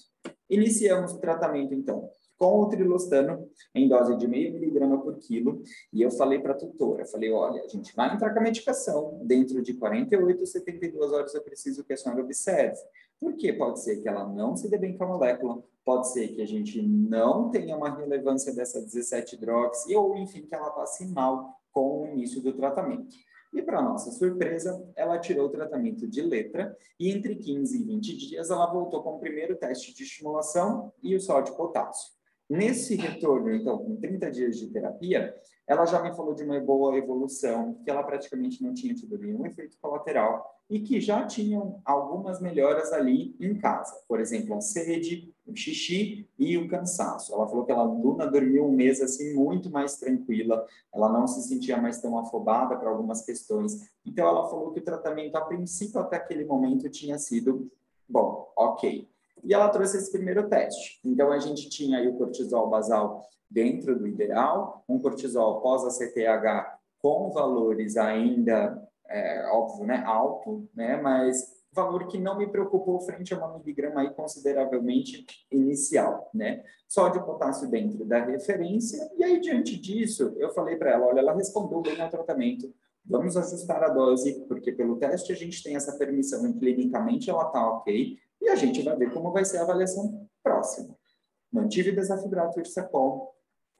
Iniciamos 0.50 1.14
o 1.14 1.20
tratamento, 1.20 1.74
então, 1.74 2.10
com 2.40 2.62
o 2.62 2.70
trilostano 2.70 3.48
em 3.76 3.88
dose 3.90 4.16
de 4.16 4.26
meio 4.26 4.54
miligrama 4.54 4.98
por 4.98 5.18
quilo, 5.20 5.62
e 5.92 6.02
eu 6.02 6.10
falei 6.10 6.40
para 6.40 6.54
a 6.54 6.58
tutora, 6.58 7.06
falei, 7.06 7.30
olha, 7.32 7.62
a 7.62 7.68
gente 7.68 7.94
vai 7.94 8.16
entrar 8.16 8.34
com 8.34 8.40
a 8.40 8.44
medicação, 8.44 9.20
dentro 9.24 9.62
de 9.62 9.74
48 9.74 10.42
a 10.42 10.46
72 10.46 11.12
horas 11.12 11.36
eu 11.36 11.42
preciso 11.42 11.84
que 11.84 11.92
a 11.92 11.98
senhora 11.98 12.24
observe, 12.24 12.80
porque 13.20 13.52
pode 13.52 13.82
ser 13.82 13.98
que 13.98 14.08
ela 14.08 14.26
não 14.26 14.56
se 14.56 14.70
dê 14.70 14.78
bem 14.78 14.98
com 14.98 15.04
a 15.04 15.08
molécula, 15.08 15.62
pode 15.84 16.08
ser 16.14 16.30
que 16.30 16.42
a 16.42 16.48
gente 16.48 16.82
não 16.82 17.52
tenha 17.52 17.76
uma 17.76 17.94
relevância 17.94 18.56
dessa 18.56 18.82
17-hidroxi, 18.82 19.94
ou 19.94 20.16
enfim, 20.16 20.46
que 20.46 20.56
ela 20.56 20.70
passe 20.70 21.06
mal 21.08 21.60
com 21.74 22.04
o 22.04 22.08
início 22.08 22.42
do 22.42 22.54
tratamento. 22.54 23.18
E, 23.52 23.62
para 23.62 23.82
nossa 23.82 24.12
surpresa, 24.12 24.82
ela 24.96 25.18
tirou 25.18 25.48
o 25.48 25.50
tratamento 25.50 26.08
de 26.08 26.22
letra 26.22 26.78
e, 27.00 27.10
entre 27.10 27.36
15 27.36 27.82
e 27.82 27.84
20 27.84 28.16
dias, 28.16 28.50
ela 28.50 28.72
voltou 28.72 29.02
com 29.02 29.16
o 29.16 29.20
primeiro 29.20 29.56
teste 29.56 29.94
de 29.94 30.04
estimulação 30.04 30.94
e 31.02 31.16
o 31.16 31.20
sódio 31.20 31.56
potássio. 31.56 32.19
Nesse 32.50 32.96
retorno, 32.96 33.54
então, 33.54 33.78
com 33.78 33.96
30 33.98 34.32
dias 34.32 34.58
de 34.58 34.68
terapia, 34.68 35.36
ela 35.68 35.86
já 35.86 36.02
me 36.02 36.16
falou 36.16 36.34
de 36.34 36.44
uma 36.44 36.60
boa 36.60 36.98
evolução, 36.98 37.76
que 37.84 37.92
ela 37.92 38.02
praticamente 38.02 38.64
não 38.64 38.74
tinha 38.74 38.92
tido 38.92 39.20
nenhum 39.20 39.46
efeito 39.46 39.78
colateral 39.80 40.60
e 40.68 40.80
que 40.80 41.00
já 41.00 41.28
tinham 41.28 41.80
algumas 41.86 42.42
melhoras 42.42 42.92
ali 42.92 43.36
em 43.40 43.56
casa. 43.56 44.02
Por 44.08 44.20
exemplo, 44.20 44.56
a 44.56 44.62
sede, 44.62 45.32
o 45.46 45.56
xixi 45.56 46.28
e 46.40 46.58
o 46.58 46.68
cansaço. 46.68 47.34
Ela 47.34 47.48
falou 47.48 47.66
que 47.66 47.72
ela, 47.72 47.84
Luna 47.84 48.26
dormiu 48.26 48.66
um 48.66 48.72
mês 48.72 49.00
assim 49.02 49.36
muito 49.36 49.70
mais 49.70 49.98
tranquila, 49.98 50.66
ela 50.94 51.12
não 51.12 51.28
se 51.28 51.48
sentia 51.48 51.78
mais 51.78 52.02
tão 52.02 52.18
afobada 52.18 52.76
para 52.76 52.90
algumas 52.90 53.24
questões. 53.24 53.92
Então, 54.04 54.28
ela 54.28 54.50
falou 54.50 54.72
que 54.72 54.80
o 54.80 54.84
tratamento, 54.84 55.36
a 55.36 55.42
princípio, 55.42 56.00
até 56.00 56.18
aquele 56.18 56.46
momento, 56.46 56.90
tinha 56.90 57.18
sido 57.20 57.72
bom, 58.08 58.52
ok. 58.56 59.08
E 59.44 59.54
ela 59.54 59.70
trouxe 59.70 59.98
esse 59.98 60.12
primeiro 60.12 60.48
teste. 60.50 61.00
Então, 61.04 61.32
a 61.32 61.40
gente 61.40 61.70
tinha 61.70 62.00
aí 62.00 62.08
o 62.08 62.18
cortisol 62.18 62.70
basal 62.70 63.22
dentro 63.50 63.98
do 63.98 64.08
ideal, 64.08 64.84
um 64.88 65.00
cortisol 65.00 65.62
pós-ACTH 65.62 66.78
com 67.02 67.32
valores 67.32 67.98
ainda, 67.98 68.82
é, 69.08 69.50
óbvio, 69.52 69.86
né, 69.86 70.04
alto, 70.06 70.70
né, 70.76 71.02
mas 71.02 71.60
valor 71.72 72.08
que 72.08 72.18
não 72.18 72.38
me 72.38 72.48
preocupou 72.48 73.00
frente 73.00 73.34
a 73.34 73.38
uma 73.38 73.58
miligrama 73.58 74.02
aí 74.02 74.10
consideravelmente 74.12 75.26
inicial, 75.52 76.30
né? 76.34 76.64
Sódio 76.88 77.24
potássio 77.24 77.70
dentro 77.70 78.04
da 78.06 78.24
referência, 78.26 79.10
e 79.18 79.24
aí 79.24 79.40
diante 79.40 79.80
disso, 79.80 80.34
eu 80.38 80.50
falei 80.52 80.76
para 80.76 80.92
ela, 80.92 81.06
olha, 81.06 81.20
ela 81.20 81.34
respondeu 81.34 81.82
bem 81.82 82.02
ao 82.02 82.10
tratamento, 82.10 82.74
vamos 83.06 83.38
ajustar 83.38 83.84
a 83.84 83.90
dose, 83.90 84.46
porque 84.48 84.72
pelo 84.72 84.98
teste 84.98 85.32
a 85.32 85.36
gente 85.36 85.64
tem 85.64 85.76
essa 85.76 85.98
permissão 85.98 86.46
e 86.48 86.54
clinicamente 86.54 87.30
ela 87.30 87.46
está 87.46 87.70
ok, 87.70 88.18
e 88.50 88.52
a 88.52 88.56
gente 88.56 88.82
vai 88.82 88.96
ver 88.96 89.14
como 89.14 89.32
vai 89.32 89.46
ser 89.46 89.58
a 89.58 89.62
avaliação 89.62 90.28
próxima. 90.44 90.96
Mantive 91.52 91.92
desafibrato 91.92 92.60
Irsacol 92.60 93.36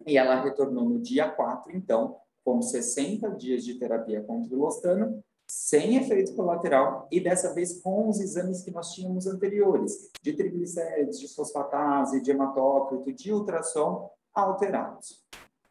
e 0.06 0.18
ela 0.18 0.42
retornou 0.42 0.88
no 0.88 1.00
dia 1.00 1.30
4, 1.30 1.76
então, 1.76 2.18
com 2.44 2.62
60 2.62 3.32
dias 3.32 3.64
de 3.64 3.76
terapia 3.76 4.22
com 4.22 4.44
trilostano, 4.44 5.24
sem 5.48 5.98
efeito 5.98 6.36
colateral 6.36 7.08
e 7.12 7.20
dessa 7.20 7.54
vez 7.54 7.82
com 7.82 8.08
os 8.08 8.20
exames 8.20 8.62
que 8.62 8.70
nós 8.70 8.94
tínhamos 8.94 9.26
anteriores, 9.26 10.12
de 10.22 10.34
triglicérides, 10.34 11.20
de 11.20 11.34
fosfatase, 11.34 12.22
de 12.22 12.30
hematócrito, 12.30 13.12
de 13.12 13.34
ultrassom 13.34 14.12
alterados. 14.34 15.24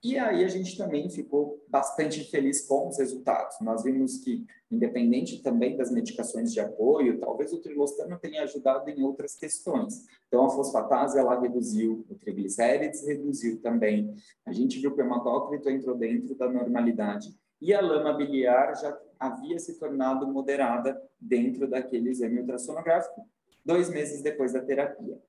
E 0.03 0.17
aí 0.17 0.45
a 0.45 0.49
gente 0.49 0.77
também 0.77 1.11
ficou 1.11 1.65
bastante 1.69 2.23
feliz 2.31 2.65
com 2.67 2.89
os 2.89 2.99
resultados. 2.99 3.57
Nós 3.61 3.83
vimos 3.83 4.19
que, 4.19 4.47
independente 4.71 5.43
também 5.43 5.77
das 5.77 5.91
medicações 5.91 6.53
de 6.53 6.61
apoio, 6.61 7.19
talvez 7.19 7.53
o 7.53 7.61
trilostano 7.61 8.17
tenha 8.17 8.45
ajudado 8.45 8.89
em 8.89 9.03
outras 9.03 9.35
questões. 9.35 10.07
Então, 10.29 10.47
a 10.47 10.51
fosfatase, 10.51 11.19
ela 11.19 11.41
reduziu, 11.41 12.07
o 12.09 12.15
triglicérides 12.15 13.05
reduziu 13.05 13.61
também. 13.61 14.15
A 14.47 14.53
gente 14.53 14.79
viu 14.79 14.95
que 14.95 15.03
o 15.03 15.05
hematócrito 15.05 15.69
entrou 15.69 15.97
dentro 15.97 16.37
da 16.37 16.49
normalidade. 16.49 17.37
E 17.61 17.75
a 17.75 17.81
lama 17.81 18.13
biliar 18.13 18.77
já 18.77 18.97
havia 19.19 19.59
se 19.59 19.81
tornado 19.81 20.29
moderada 20.29 21.03
dentro 21.19 21.69
daquele 21.69 22.11
exame 22.11 22.39
ultrassonográfico, 22.39 23.27
dois 23.65 23.91
meses 23.91 24.23
depois 24.23 24.53
da 24.53 24.61
terapia. 24.61 25.21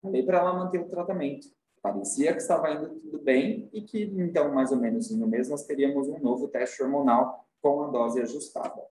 Falei 0.00 0.22
para 0.22 0.38
ela 0.38 0.52
manter 0.52 0.78
o 0.78 0.88
tratamento 0.88 1.48
parecia 1.82 2.32
que 2.32 2.40
estava 2.40 2.72
indo 2.72 2.88
tudo 3.00 3.18
bem 3.18 3.68
e 3.72 3.82
que, 3.82 4.02
então, 4.02 4.52
mais 4.52 4.70
ou 4.70 4.78
menos 4.78 5.10
no 5.10 5.26
mês, 5.26 5.48
nós 5.48 5.64
teríamos 5.64 6.08
um 6.08 6.18
novo 6.18 6.48
teste 6.48 6.82
hormonal 6.82 7.46
com 7.60 7.82
a 7.82 7.88
dose 7.88 8.20
ajustada. 8.20 8.82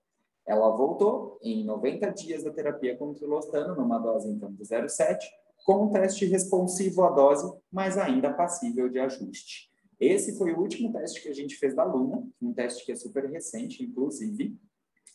Ela 0.46 0.70
voltou 0.70 1.38
em 1.42 1.64
90 1.64 2.10
dias 2.10 2.42
da 2.42 2.50
terapia 2.50 2.96
com 2.96 3.14
trilostano, 3.14 3.74
numa 3.74 3.98
dose, 3.98 4.28
então, 4.28 4.52
de 4.52 4.62
0,7, 4.62 5.18
com 5.64 5.84
um 5.84 5.90
teste 5.90 6.24
responsivo 6.26 7.04
à 7.04 7.10
dose, 7.10 7.52
mas 7.70 7.96
ainda 7.98 8.32
passível 8.32 8.88
de 8.88 8.98
ajuste. 8.98 9.70
Esse 9.98 10.36
foi 10.38 10.52
o 10.52 10.58
último 10.58 10.92
teste 10.92 11.22
que 11.22 11.28
a 11.28 11.34
gente 11.34 11.56
fez 11.56 11.74
da 11.74 11.84
Luna, 11.84 12.26
um 12.40 12.52
teste 12.52 12.84
que 12.86 12.92
é 12.92 12.96
super 12.96 13.26
recente, 13.26 13.84
inclusive. 13.84 14.56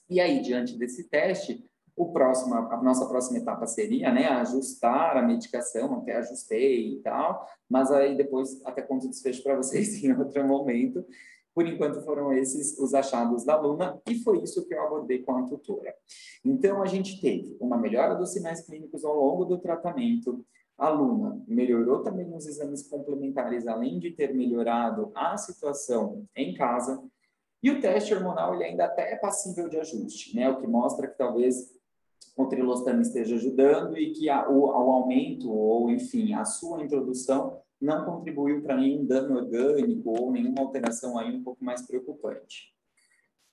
E 0.08 0.20
aí, 0.20 0.42
diante 0.42 0.78
desse 0.78 1.10
teste, 1.10 1.66
o 1.96 2.12
próximo, 2.12 2.56
a 2.56 2.82
nossa 2.84 3.06
próxima 3.06 3.38
etapa 3.38 3.66
seria, 3.66 4.12
né, 4.12 4.28
ajustar 4.28 5.16
a 5.16 5.22
medicação, 5.22 5.96
até 5.96 6.18
ajustei 6.18 6.96
e 6.96 7.00
tal, 7.02 7.48
mas 7.70 7.90
aí 7.90 8.18
depois 8.18 8.62
até 8.66 8.82
conto 8.82 9.06
o 9.06 9.10
desfecho 9.10 9.42
para 9.42 9.56
vocês 9.56 9.96
em 10.04 10.12
outro 10.14 10.46
momento. 10.46 11.06
Por 11.54 11.66
enquanto 11.66 12.02
foram 12.02 12.34
esses 12.34 12.78
os 12.78 12.94
achados 12.94 13.46
da 13.46 13.54
aluna 13.54 14.02
e 14.10 14.16
foi 14.16 14.44
isso 14.44 14.68
que 14.68 14.74
eu 14.74 14.84
abordei 14.84 15.24
com 15.24 15.38
a 15.38 15.44
tutora. 15.44 15.96
Então 16.44 16.84
a 16.84 16.86
gente 16.86 17.22
teve 17.22 17.56
uma 17.62 17.78
melhora 17.78 18.14
dos 18.14 18.34
sinais 18.34 18.60
clínicos 18.66 19.06
ao 19.06 19.16
longo 19.16 19.46
do 19.46 19.58
tratamento, 19.58 20.46
a 20.78 20.88
aluna 20.88 21.42
melhorou 21.48 22.04
também 22.04 22.36
os 22.36 22.46
exames 22.46 22.86
complementares, 22.90 23.66
além 23.66 23.98
de 23.98 24.12
ter 24.12 24.34
melhorado 24.34 25.10
a 25.16 25.38
situação 25.38 26.28
em 26.36 26.54
casa, 26.54 27.02
e 27.64 27.72
o 27.72 27.82
teste 27.82 28.14
hormonal 28.14 28.54
ele 28.54 28.66
ainda 28.66 28.86
até 28.86 29.14
é 29.14 29.16
passível 29.16 29.68
de 29.68 29.80
ajuste, 29.80 30.36
né? 30.36 30.50
O 30.50 30.58
que 30.58 30.68
mostra 30.68 31.08
que 31.08 31.18
talvez 31.18 31.75
o 32.36 32.46
trilostano 32.48 33.02
esteja 33.02 33.36
ajudando 33.36 33.98
e 33.98 34.12
que 34.12 34.30
a, 34.30 34.50
o, 34.50 34.66
o 34.66 34.92
aumento 34.92 35.50
ou, 35.52 35.90
enfim, 35.90 36.34
a 36.34 36.44
sua 36.44 36.84
introdução 36.84 37.60
não 37.80 38.06
contribuiu 38.06 38.62
para 38.62 38.78
nenhum 38.78 39.06
dano 39.06 39.38
orgânico 39.38 40.10
ou 40.10 40.32
nenhuma 40.32 40.62
alteração 40.62 41.18
aí 41.18 41.34
um 41.34 41.44
pouco 41.44 41.64
mais 41.64 41.86
preocupante. 41.86 42.74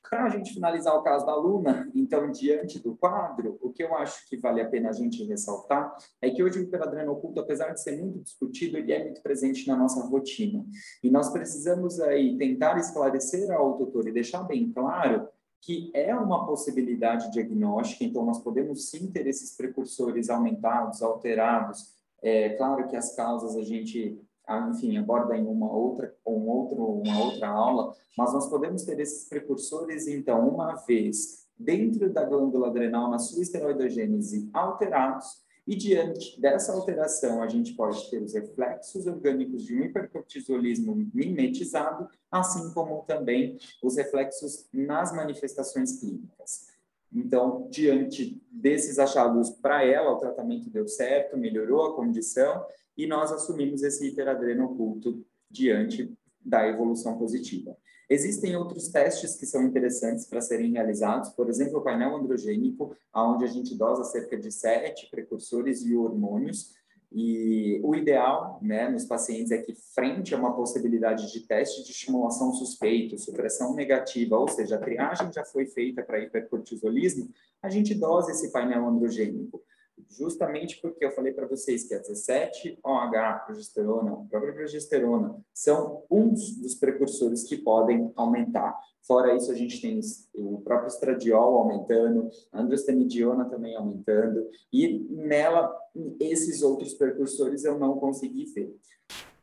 Para 0.09 0.25
a 0.25 0.29
gente 0.29 0.53
finalizar 0.53 0.95
o 0.95 1.03
caso 1.03 1.25
da 1.25 1.33
aluna, 1.33 1.91
então, 1.95 2.31
diante 2.31 2.79
do 2.79 2.95
quadro, 2.95 3.59
o 3.63 3.73
que 3.73 3.83
eu 3.83 3.95
acho 3.95 4.29
que 4.29 4.37
vale 4.37 4.61
a 4.61 4.69
pena 4.69 4.91
a 4.91 4.93
gente 4.93 5.25
ressaltar 5.25 5.97
é 6.21 6.29
que 6.29 6.43
hoje 6.43 6.59
o 6.59 6.63
hiperadreno 6.65 7.13
oculto, 7.13 7.41
apesar 7.41 7.73
de 7.73 7.81
ser 7.81 7.97
muito 7.99 8.21
discutido, 8.21 8.77
ele 8.77 8.93
é 8.93 9.05
muito 9.05 9.23
presente 9.23 9.67
na 9.67 9.75
nossa 9.75 10.05
rotina. 10.05 10.67
E 11.03 11.11
nós 11.11 11.31
precisamos 11.31 11.99
aí 11.99 12.37
tentar 12.37 12.77
esclarecer 12.79 13.51
ao 13.53 13.79
tutor 13.79 14.07
e 14.07 14.13
deixar 14.13 14.43
bem 14.43 14.71
claro 14.71 15.29
que 15.63 15.93
é 15.95 16.13
uma 16.15 16.45
possibilidade 16.45 17.31
diagnóstica, 17.31 18.03
então 18.03 18.27
nós 18.27 18.41
podemos 18.41 18.91
sim 18.91 19.07
ter 19.07 19.29
esses 19.29 19.57
precursores 19.57 20.29
aumentados, 20.29 21.01
alterados. 21.03 21.95
É 22.21 22.51
claro 22.51 22.89
que 22.89 22.97
as 22.97 23.15
causas 23.15 23.57
a 23.57 23.63
gente, 23.63 24.21
ah, 24.45 24.69
enfim, 24.75 24.97
aborda 24.97 25.37
em 25.37 25.47
uma 25.47 25.73
outra, 25.73 26.13
um 26.27 26.49
outro, 26.49 26.83
uma 26.85 27.25
outra 27.25 27.49
aula, 27.49 27.95
mas 28.19 28.33
nós 28.33 28.51
podemos 28.51 28.83
ter 28.83 28.99
esses 28.99 29.29
precursores, 29.29 30.09
então, 30.09 30.49
uma 30.49 30.75
vez 30.75 31.47
dentro 31.57 32.13
da 32.13 32.25
glândula 32.25 32.67
adrenal, 32.67 33.09
na 33.09 33.21
sua 33.21 33.41
esteroidogênese, 33.41 34.51
alterados, 34.53 35.42
e 35.67 35.77
diante 35.77 36.41
dessa 36.41 36.73
alteração, 36.73 37.43
a 37.43 37.49
gente 37.49 37.75
pode 37.75 38.11
ter 38.11 38.21
os 38.21 38.35
reflexos 38.35 39.07
orgânicos 39.07 39.65
de 39.65 39.77
um 39.77 39.85
hipercortisolismo 39.85 41.09
mimetizado, 41.15 42.09
assim 42.31 42.73
como 42.73 43.05
também 43.07 43.59
os 43.83 43.97
reflexos 43.97 44.67
nas 44.73 45.15
manifestações 45.15 46.01
clínicas. 46.01 46.67
Então, 47.15 47.69
diante 47.71 48.43
desses 48.51 48.99
achados 48.99 49.51
para 49.51 49.85
ela, 49.85 50.13
o 50.13 50.19
tratamento 50.19 50.69
deu 50.69 50.89
certo, 50.89 51.37
melhorou 51.37 51.87
a 51.87 51.95
condição 51.95 52.65
e 52.97 53.07
nós 53.07 53.31
assumimos 53.31 53.83
esse 53.83 54.09
hiperadreno 54.09 54.65
oculto 54.65 55.25
diante 55.49 56.13
da 56.45 56.67
evolução 56.67 57.19
positiva. 57.19 57.77
Existem 58.13 58.55
outros 58.55 58.89
testes 58.89 59.37
que 59.37 59.47
são 59.47 59.63
interessantes 59.63 60.27
para 60.27 60.43
serem 60.43 60.73
realizados, 60.73 61.31
por 61.31 61.49
exemplo, 61.49 61.79
o 61.79 61.83
painel 61.83 62.15
androgênico, 62.15 62.95
onde 63.15 63.43
a 63.43 63.49
gente 63.49 63.75
dosa 63.75 64.05
cerca 64.05 64.37
de 64.37 64.53
sete 64.53 65.09
precursores 65.11 65.81
e 65.83 65.97
hormônios, 65.97 66.75
e 67.11 67.81
o 67.83 67.95
ideal, 67.95 68.59
né, 68.61 68.87
nos 68.91 69.07
pacientes 69.07 69.51
é 69.51 69.57
que, 69.57 69.75
frente 69.95 70.35
a 70.35 70.39
uma 70.39 70.55
possibilidade 70.55 71.33
de 71.33 71.41
teste 71.41 71.85
de 71.85 71.91
estimulação 71.91 72.53
suspeito, 72.53 73.19
supressão 73.19 73.75
negativa, 73.75 74.37
ou 74.37 74.47
seja, 74.47 74.77
a 74.77 74.79
triagem 74.79 75.33
já 75.33 75.43
foi 75.47 75.65
feita 75.65 76.03
para 76.03 76.21
hipercortisolismo, 76.21 77.31
a 77.63 77.71
gente 77.71 77.95
dosa 77.95 78.33
esse 78.33 78.53
painel 78.53 78.87
androgênico. 78.87 79.63
Justamente 80.09 80.81
porque 80.81 81.05
eu 81.05 81.13
falei 81.13 81.33
para 81.33 81.47
vocês 81.47 81.85
que 81.85 81.95
a 81.95 82.03
17-OH, 82.03 83.45
progesterona, 83.47 84.13
a 84.13 84.25
própria 84.29 84.53
progesterona, 84.53 85.37
são 85.53 86.05
uns 86.11 86.57
dos 86.57 86.75
precursores 86.75 87.45
que 87.45 87.57
podem 87.57 88.13
aumentar. 88.17 88.79
Fora 89.03 89.35
isso, 89.35 89.51
a 89.51 89.55
gente 89.55 89.81
tem 89.81 89.99
o 90.35 90.61
próprio 90.61 90.89
estradiol 90.89 91.57
aumentando, 91.59 92.31
a 92.53 92.61
androstenidiona 92.61 93.45
também 93.47 93.77
aumentando, 93.77 94.49
e 94.73 95.01
nela, 95.11 95.75
esses 96.21 96.63
outros 96.63 96.95
precursores 96.95 97.65
eu 97.65 97.79
não 97.79 97.99
consegui 97.99 98.45
ver. 98.47 98.77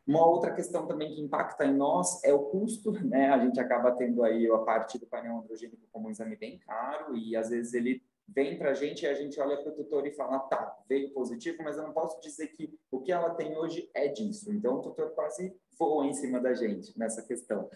Uma 0.06 0.26
outra 0.26 0.52
questão 0.52 0.86
também 0.86 1.14
que 1.14 1.20
impacta 1.20 1.64
em 1.64 1.76
nós 1.76 2.24
é 2.24 2.32
o 2.32 2.40
custo, 2.40 2.90
né? 3.06 3.28
A 3.28 3.38
gente 3.38 3.60
acaba 3.60 3.92
tendo 3.92 4.24
aí 4.24 4.50
a 4.50 4.58
parte 4.58 4.98
do 4.98 5.06
painel 5.06 5.38
androgênico 5.38 5.86
como 5.92 6.08
um 6.08 6.10
exame 6.10 6.34
bem 6.34 6.58
caro 6.58 7.14
e 7.14 7.36
às 7.36 7.50
vezes 7.50 7.74
ele 7.74 8.02
vem 8.34 8.58
para 8.58 8.70
a 8.70 8.74
gente 8.74 9.02
e 9.02 9.06
a 9.06 9.14
gente 9.14 9.40
olha 9.40 9.56
para 9.56 9.72
o 9.72 9.74
tutor 9.74 10.06
e 10.06 10.12
fala, 10.12 10.38
tá, 10.40 10.78
veio 10.88 11.12
positivo, 11.12 11.62
mas 11.62 11.76
eu 11.76 11.82
não 11.82 11.92
posso 11.92 12.20
dizer 12.20 12.48
que 12.48 12.72
o 12.90 13.00
que 13.00 13.12
ela 13.12 13.34
tem 13.34 13.56
hoje 13.56 13.90
é 13.94 14.08
disso. 14.08 14.52
Então, 14.52 14.76
o 14.76 14.80
tutor 14.80 15.10
quase 15.10 15.54
voa 15.78 16.06
em 16.06 16.12
cima 16.12 16.40
da 16.40 16.54
gente 16.54 16.96
nessa 16.98 17.22
questão. 17.22 17.68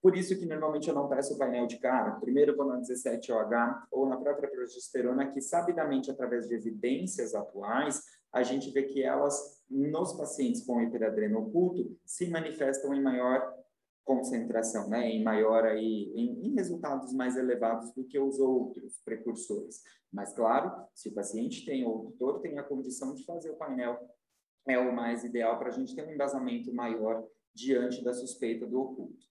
Por 0.00 0.16
isso 0.16 0.38
que 0.38 0.46
normalmente 0.46 0.88
eu 0.88 0.94
não 0.94 1.08
peço 1.08 1.34
o 1.34 1.38
painel 1.38 1.66
de 1.66 1.78
cara. 1.78 2.12
Primeiro 2.12 2.56
vou 2.56 2.66
na 2.66 2.80
17OH 2.80 3.82
ou 3.90 4.08
na 4.08 4.16
própria 4.16 4.48
progesterona, 4.48 5.30
que 5.30 5.42
sabidamente, 5.42 6.10
através 6.10 6.48
de 6.48 6.54
evidências 6.54 7.34
atuais, 7.34 8.02
a 8.32 8.42
gente 8.42 8.70
vê 8.70 8.84
que 8.84 9.02
elas, 9.02 9.62
nos 9.68 10.14
pacientes 10.14 10.64
com 10.64 10.80
hiperadreno 10.80 11.40
oculto, 11.40 11.94
se 12.06 12.30
manifestam 12.30 12.94
em 12.94 13.02
maior 13.02 13.59
concentração, 14.10 14.88
né, 14.88 15.08
em 15.08 15.22
maior 15.22 15.64
aí, 15.64 16.12
em, 16.16 16.48
em, 16.48 16.54
resultados 16.56 17.12
mais 17.12 17.36
elevados 17.36 17.92
do 17.92 18.04
que 18.04 18.18
os 18.18 18.40
outros 18.40 19.00
precursores. 19.04 19.84
Mas 20.12 20.32
claro, 20.34 20.72
se 20.92 21.08
o 21.08 21.14
paciente 21.14 21.64
tem 21.64 21.86
ou 21.86 22.00
o 22.00 22.10
tutor 22.10 22.40
tem 22.40 22.58
a 22.58 22.64
condição 22.64 23.14
de 23.14 23.24
fazer 23.24 23.50
o 23.50 23.56
painel, 23.56 23.96
é 24.66 24.76
o 24.76 24.92
mais 24.92 25.22
ideal 25.22 25.60
para 25.60 25.68
a 25.68 25.72
gente 25.72 25.94
ter 25.94 26.04
um 26.04 26.10
embasamento 26.10 26.74
maior 26.74 27.24
diante 27.54 28.02
da 28.02 28.12
suspeita 28.12 28.66
do 28.66 28.80
oculto. 28.80 29.29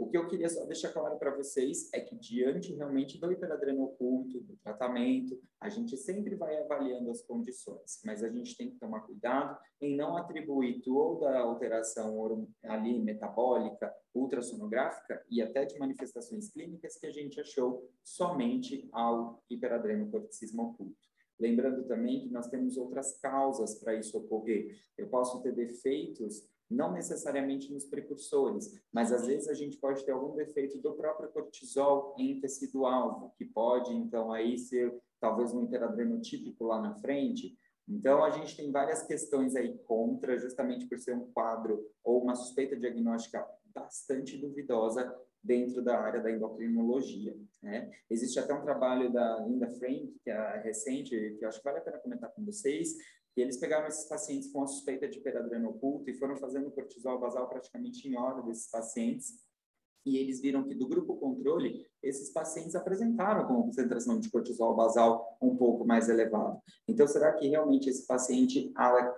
O 0.00 0.08
que 0.08 0.16
eu 0.16 0.26
queria 0.26 0.48
só 0.48 0.64
deixar 0.64 0.94
claro 0.94 1.18
para 1.18 1.36
vocês 1.36 1.90
é 1.92 2.00
que, 2.00 2.16
diante 2.16 2.72
realmente 2.72 3.20
do 3.20 3.30
hiperadreno 3.30 3.82
oculto, 3.82 4.40
do 4.40 4.56
tratamento, 4.56 5.38
a 5.60 5.68
gente 5.68 5.94
sempre 5.94 6.34
vai 6.36 6.56
avaliando 6.56 7.10
as 7.10 7.20
condições, 7.20 8.00
mas 8.02 8.24
a 8.24 8.30
gente 8.30 8.56
tem 8.56 8.70
que 8.70 8.78
tomar 8.78 9.02
cuidado 9.02 9.58
em 9.78 9.94
não 9.94 10.16
atribuir 10.16 10.80
toda 10.80 11.28
a 11.28 11.40
alteração 11.40 12.48
ali 12.64 12.98
metabólica, 12.98 13.94
ultrassonográfica 14.14 15.22
e 15.28 15.42
até 15.42 15.66
de 15.66 15.78
manifestações 15.78 16.50
clínicas 16.50 16.96
que 16.96 17.06
a 17.06 17.12
gente 17.12 17.38
achou 17.38 17.86
somente 18.02 18.88
ao 18.92 19.44
hiperadrenocorticismo 19.50 20.62
oculto. 20.62 21.10
Lembrando 21.38 21.86
também 21.86 22.22
que 22.22 22.30
nós 22.30 22.48
temos 22.48 22.78
outras 22.78 23.18
causas 23.18 23.74
para 23.74 23.94
isso 23.94 24.16
ocorrer. 24.16 24.78
Eu 24.96 25.08
posso 25.08 25.42
ter 25.42 25.52
defeitos 25.52 26.48
não 26.70 26.92
necessariamente 26.92 27.72
nos 27.72 27.84
precursores, 27.84 28.80
mas 28.92 29.12
às 29.12 29.26
vezes 29.26 29.48
a 29.48 29.54
gente 29.54 29.76
pode 29.76 30.04
ter 30.04 30.12
algum 30.12 30.36
defeito 30.36 30.78
do 30.78 30.92
próprio 30.92 31.28
cortisol 31.30 32.14
em 32.16 32.40
tecido-alvo, 32.40 33.34
que 33.36 33.44
pode, 33.44 33.92
então, 33.92 34.32
aí 34.32 34.56
ser 34.56 34.94
talvez 35.18 35.52
um 35.52 35.64
hiperadrenotípico 35.64 36.64
lá 36.64 36.80
na 36.80 36.94
frente. 36.94 37.58
Então, 37.88 38.22
a 38.22 38.30
gente 38.30 38.56
tem 38.56 38.70
várias 38.70 39.02
questões 39.02 39.56
aí 39.56 39.76
contra, 39.78 40.38
justamente 40.38 40.86
por 40.86 40.98
ser 40.98 41.14
um 41.14 41.30
quadro 41.32 41.84
ou 42.04 42.22
uma 42.22 42.36
suspeita 42.36 42.76
diagnóstica 42.76 43.44
bastante 43.74 44.38
duvidosa 44.38 45.12
dentro 45.42 45.82
da 45.82 45.98
área 45.98 46.20
da 46.20 46.30
endocrinologia. 46.30 47.36
Né? 47.62 47.90
Existe 48.08 48.38
até 48.38 48.54
um 48.54 48.62
trabalho 48.62 49.12
da 49.12 49.40
Linda 49.40 49.68
Frank, 49.68 50.14
que 50.22 50.30
é 50.30 50.60
recente, 50.62 51.36
que 51.38 51.44
eu 51.44 51.48
acho 51.48 51.58
que 51.58 51.64
vale 51.64 51.78
a 51.78 51.82
pena 51.82 51.98
comentar 51.98 52.30
com 52.30 52.44
vocês, 52.44 52.94
e 53.36 53.40
eles 53.40 53.58
pegaram 53.58 53.86
esses 53.86 54.06
pacientes 54.08 54.50
com 54.52 54.62
a 54.62 54.66
suspeita 54.66 55.08
de 55.08 55.18
hiperadreno 55.18 55.70
oculto 55.70 56.10
e 56.10 56.14
foram 56.14 56.36
fazendo 56.36 56.70
cortisol 56.70 57.18
basal 57.18 57.48
praticamente 57.48 58.08
em 58.08 58.16
hora 58.16 58.42
desses 58.42 58.70
pacientes. 58.70 59.49
E 60.04 60.16
eles 60.16 60.40
viram 60.40 60.64
que 60.64 60.74
do 60.74 60.88
grupo 60.88 61.16
controle, 61.16 61.86
esses 62.02 62.32
pacientes 62.32 62.74
apresentaram 62.74 63.46
com 63.46 63.62
concentração 63.62 64.18
de 64.18 64.30
cortisol 64.30 64.74
basal 64.74 65.36
um 65.40 65.56
pouco 65.56 65.86
mais 65.86 66.08
elevado. 66.08 66.58
Então, 66.88 67.06
será 67.06 67.32
que 67.32 67.48
realmente 67.48 67.90
esse 67.90 68.06
paciente, 68.06 68.72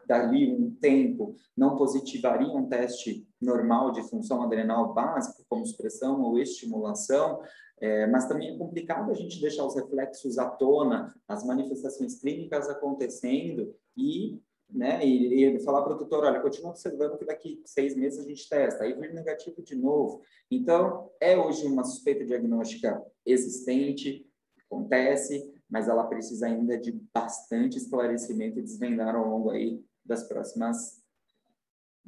dali 0.07 0.53
um 0.53 0.75
tempo, 0.75 1.35
não 1.57 1.77
positivaria 1.77 2.49
um 2.49 2.69
teste 2.69 3.27
normal 3.41 3.93
de 3.93 4.03
função 4.09 4.43
adrenal 4.43 4.93
básica, 4.93 5.45
como 5.49 5.67
supressão 5.67 6.21
ou 6.23 6.39
estimulação? 6.39 7.41
É, 7.81 8.07
mas 8.07 8.29
também 8.29 8.55
é 8.55 8.57
complicado 8.57 9.11
a 9.11 9.15
gente 9.15 9.41
deixar 9.41 9.65
os 9.65 9.75
reflexos 9.75 10.39
à 10.39 10.49
tona, 10.49 11.13
as 11.27 11.45
manifestações 11.45 12.21
clínicas 12.21 12.69
acontecendo 12.69 13.75
e, 13.97 14.41
né, 14.73 15.05
e, 15.05 15.45
e 15.45 15.61
falar 15.61 15.83
para 15.83 15.95
o 15.95 15.99
tutor, 15.99 16.25
olha, 16.25 16.41
continua 16.41 16.71
observando 16.71 17.19
que 17.19 17.25
daqui 17.25 17.63
seis 17.65 17.95
meses 17.95 18.19
a 18.19 18.29
gente 18.29 18.49
testa, 18.49 18.85
aí 18.85 18.95
vir 18.95 19.13
negativo 19.13 19.63
de 19.63 19.75
novo. 19.77 20.23
Então, 20.51 21.11
é 21.21 21.37
hoje 21.37 21.67
uma 21.67 21.85
suspeita 21.85 22.25
diagnóstica 22.25 23.01
existente, 23.25 24.27
acontece, 24.67 25.53
mas 25.69 25.89
ela 25.89 26.05
precisa 26.05 26.47
ainda 26.47 26.79
de 26.79 26.93
bastante 27.15 27.77
esclarecimento 27.77 28.59
e 28.59 28.63
desvendar 28.63 29.15
ao 29.15 29.29
longo 29.29 29.51
aí 29.51 29.85
das 30.05 30.25
próximas 30.25 31.03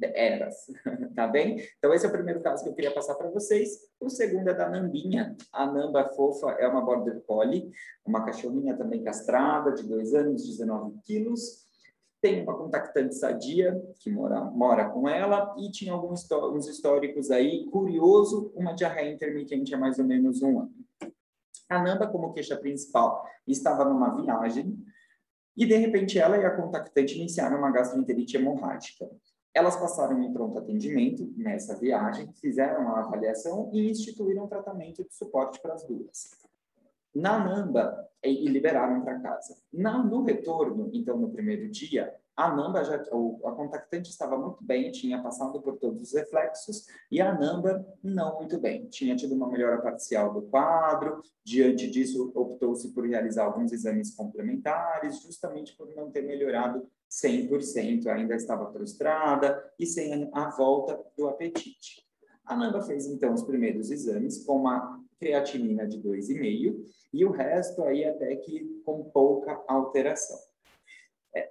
eras, 0.01 0.65
tá 1.15 1.27
bem? 1.27 1.57
Então, 1.77 1.93
esse 1.93 2.05
é 2.05 2.09
o 2.09 2.11
primeiro 2.11 2.41
caso 2.41 2.63
que 2.63 2.69
eu 2.69 2.73
queria 2.73 2.93
passar 2.93 3.15
para 3.15 3.29
vocês. 3.29 3.79
O 3.99 4.09
segundo 4.09 4.49
é 4.49 4.53
da 4.53 4.69
Nambinha. 4.69 5.35
A 5.53 5.65
Namba 5.65 6.09
fofa 6.09 6.51
é 6.59 6.67
uma 6.67 6.81
Border 6.81 7.21
Collie, 7.21 7.71
uma 8.05 8.25
cachorrinha 8.25 8.75
também 8.75 9.03
castrada, 9.03 9.71
de 9.71 9.83
dois 9.83 10.13
anos, 10.13 10.45
19 10.45 10.99
quilos. 11.03 11.64
Tem 12.25 12.41
uma 12.41 12.57
contactante 12.57 13.13
sadia, 13.13 13.79
que 13.99 14.09
mora, 14.09 14.45
mora 14.45 14.89
com 14.89 15.07
ela, 15.07 15.55
e 15.59 15.69
tinha 15.69 15.93
alguns 15.93 16.27
uns 16.31 16.67
históricos 16.67 17.29
aí. 17.29 17.69
Curioso, 17.69 18.51
uma 18.55 18.73
diarreia 18.73 19.13
intermitente 19.13 19.75
há 19.75 19.77
mais 19.77 19.99
ou 19.99 20.05
menos 20.05 20.41
um 20.41 20.61
ano. 20.61 20.73
A 21.69 21.83
Namba, 21.83 22.07
como 22.07 22.33
queixa 22.33 22.57
principal, 22.57 23.23
estava 23.45 23.85
numa 23.85 24.19
viagem, 24.19 24.75
e 25.55 25.67
de 25.67 25.75
repente 25.75 26.17
ela 26.17 26.35
e 26.35 26.43
a 26.43 26.49
contactante 26.49 27.15
iniciaram 27.15 27.59
uma 27.59 27.69
gastroenterite 27.69 28.37
hemorrágica. 28.37 29.07
Elas 29.53 29.75
passaram 29.75 30.19
em 30.23 30.33
pronto 30.33 30.57
atendimento 30.57 31.31
nessa 31.37 31.77
viagem, 31.77 32.33
fizeram 32.41 32.87
a 32.87 33.01
avaliação 33.01 33.69
e 33.71 33.87
instituíram 33.87 34.45
um 34.45 34.47
tratamento 34.47 35.03
de 35.03 35.13
suporte 35.13 35.61
para 35.61 35.75
as 35.75 35.85
duas. 35.85 36.31
Na 37.15 37.39
Namba, 37.39 38.05
e 38.23 38.47
liberaram 38.47 39.01
para 39.01 39.19
casa. 39.19 39.55
Na, 39.71 40.03
no 40.03 40.23
retorno, 40.23 40.89
então, 40.93 41.17
no 41.17 41.29
primeiro 41.29 41.69
dia, 41.69 42.13
a 42.35 42.53
Namba 42.53 42.83
já, 42.83 42.95
a 42.95 43.51
contactante 43.51 44.09
estava 44.09 44.37
muito 44.37 44.61
bem, 44.61 44.91
tinha 44.91 45.21
passado 45.21 45.61
por 45.61 45.77
todos 45.77 46.01
os 46.01 46.13
reflexos, 46.13 46.85
e 47.09 47.21
a 47.21 47.33
Namba 47.33 47.85
não 48.03 48.37
muito 48.37 48.59
bem. 48.59 48.87
Tinha 48.87 49.15
tido 49.15 49.35
uma 49.35 49.47
melhora 49.47 49.81
parcial 49.81 50.33
do 50.33 50.41
quadro, 50.41 51.21
diante 51.43 51.89
disso, 51.89 52.31
optou-se 52.35 52.93
por 52.93 53.07
realizar 53.07 53.45
alguns 53.45 53.71
exames 53.71 54.13
complementares, 54.13 55.21
justamente 55.21 55.75
por 55.77 55.87
não 55.95 56.11
ter 56.11 56.23
melhorado 56.23 56.85
100%, 57.09 58.07
ainda 58.07 58.35
estava 58.35 58.71
frustrada 58.73 59.63
e 59.79 59.85
sem 59.85 60.29
a 60.33 60.49
volta 60.49 60.99
do 61.15 61.27
apetite. 61.27 62.03
A 62.43 62.55
Namba 62.55 62.81
fez 62.81 63.07
então 63.07 63.33
os 63.33 63.43
primeiros 63.43 63.89
exames 63.89 64.43
com 64.43 64.57
uma 64.57 65.04
creatinina 65.19 65.87
de 65.87 66.01
2,5 66.01 66.83
e 67.13 67.25
o 67.25 67.31
resto 67.31 67.83
aí 67.83 68.03
até 68.05 68.35
que 68.35 68.81
com 68.85 69.03
pouca 69.05 69.63
alteração. 69.67 70.37
É, 71.33 71.49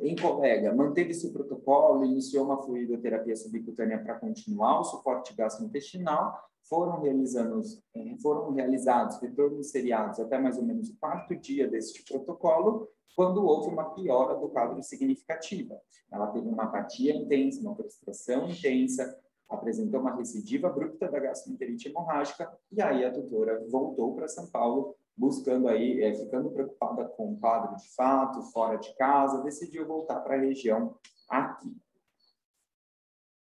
em 0.00 0.14
colega, 0.16 0.72
manteve-se 0.74 1.26
o 1.26 1.32
protocolo, 1.32 2.04
iniciou 2.04 2.44
uma 2.44 2.62
fluidoterapia 2.62 3.36
subcutânea 3.36 3.98
para 3.98 4.18
continuar 4.18 4.80
o 4.80 4.84
suporte 4.84 5.34
gastrointestinal, 5.34 6.48
foram, 6.68 7.02
é, 7.04 8.16
foram 8.22 8.52
realizados 8.52 9.20
retornos 9.20 9.70
seriados 9.70 10.20
até 10.20 10.38
mais 10.38 10.58
ou 10.58 10.64
menos 10.64 10.90
o 10.90 10.96
quarto 10.98 11.34
dia 11.34 11.66
deste 11.66 12.04
protocolo, 12.04 12.88
quando 13.16 13.44
houve 13.44 13.68
uma 13.68 13.90
piora 13.94 14.36
do 14.36 14.48
quadro 14.48 14.80
significativa. 14.82 15.76
Ela 16.12 16.28
teve 16.28 16.46
uma 16.46 16.64
apatia 16.64 17.16
intensa, 17.16 17.60
uma 17.60 17.74
frustração 17.74 18.48
intensa, 18.48 19.18
apresentou 19.48 20.00
uma 20.00 20.14
recidiva 20.14 20.68
abrupta 20.68 21.08
da 21.08 21.18
gastroenterite 21.18 21.88
hemorrágica 21.88 22.52
e 22.70 22.82
aí 22.82 23.04
a 23.04 23.12
tutora 23.12 23.64
voltou 23.68 24.14
para 24.14 24.28
São 24.28 24.46
Paulo 24.46 24.94
buscando 25.16 25.68
aí, 25.68 26.00
é, 26.02 26.14
ficando 26.14 26.50
preocupada 26.50 27.04
com 27.04 27.32
o 27.32 27.38
quadro 27.38 27.76
de 27.76 27.88
fato, 27.94 28.40
fora 28.52 28.76
de 28.76 28.94
casa, 28.94 29.42
decidiu 29.42 29.86
voltar 29.86 30.20
para 30.20 30.36
a 30.36 30.40
região 30.40 30.94
aqui. 31.28 31.76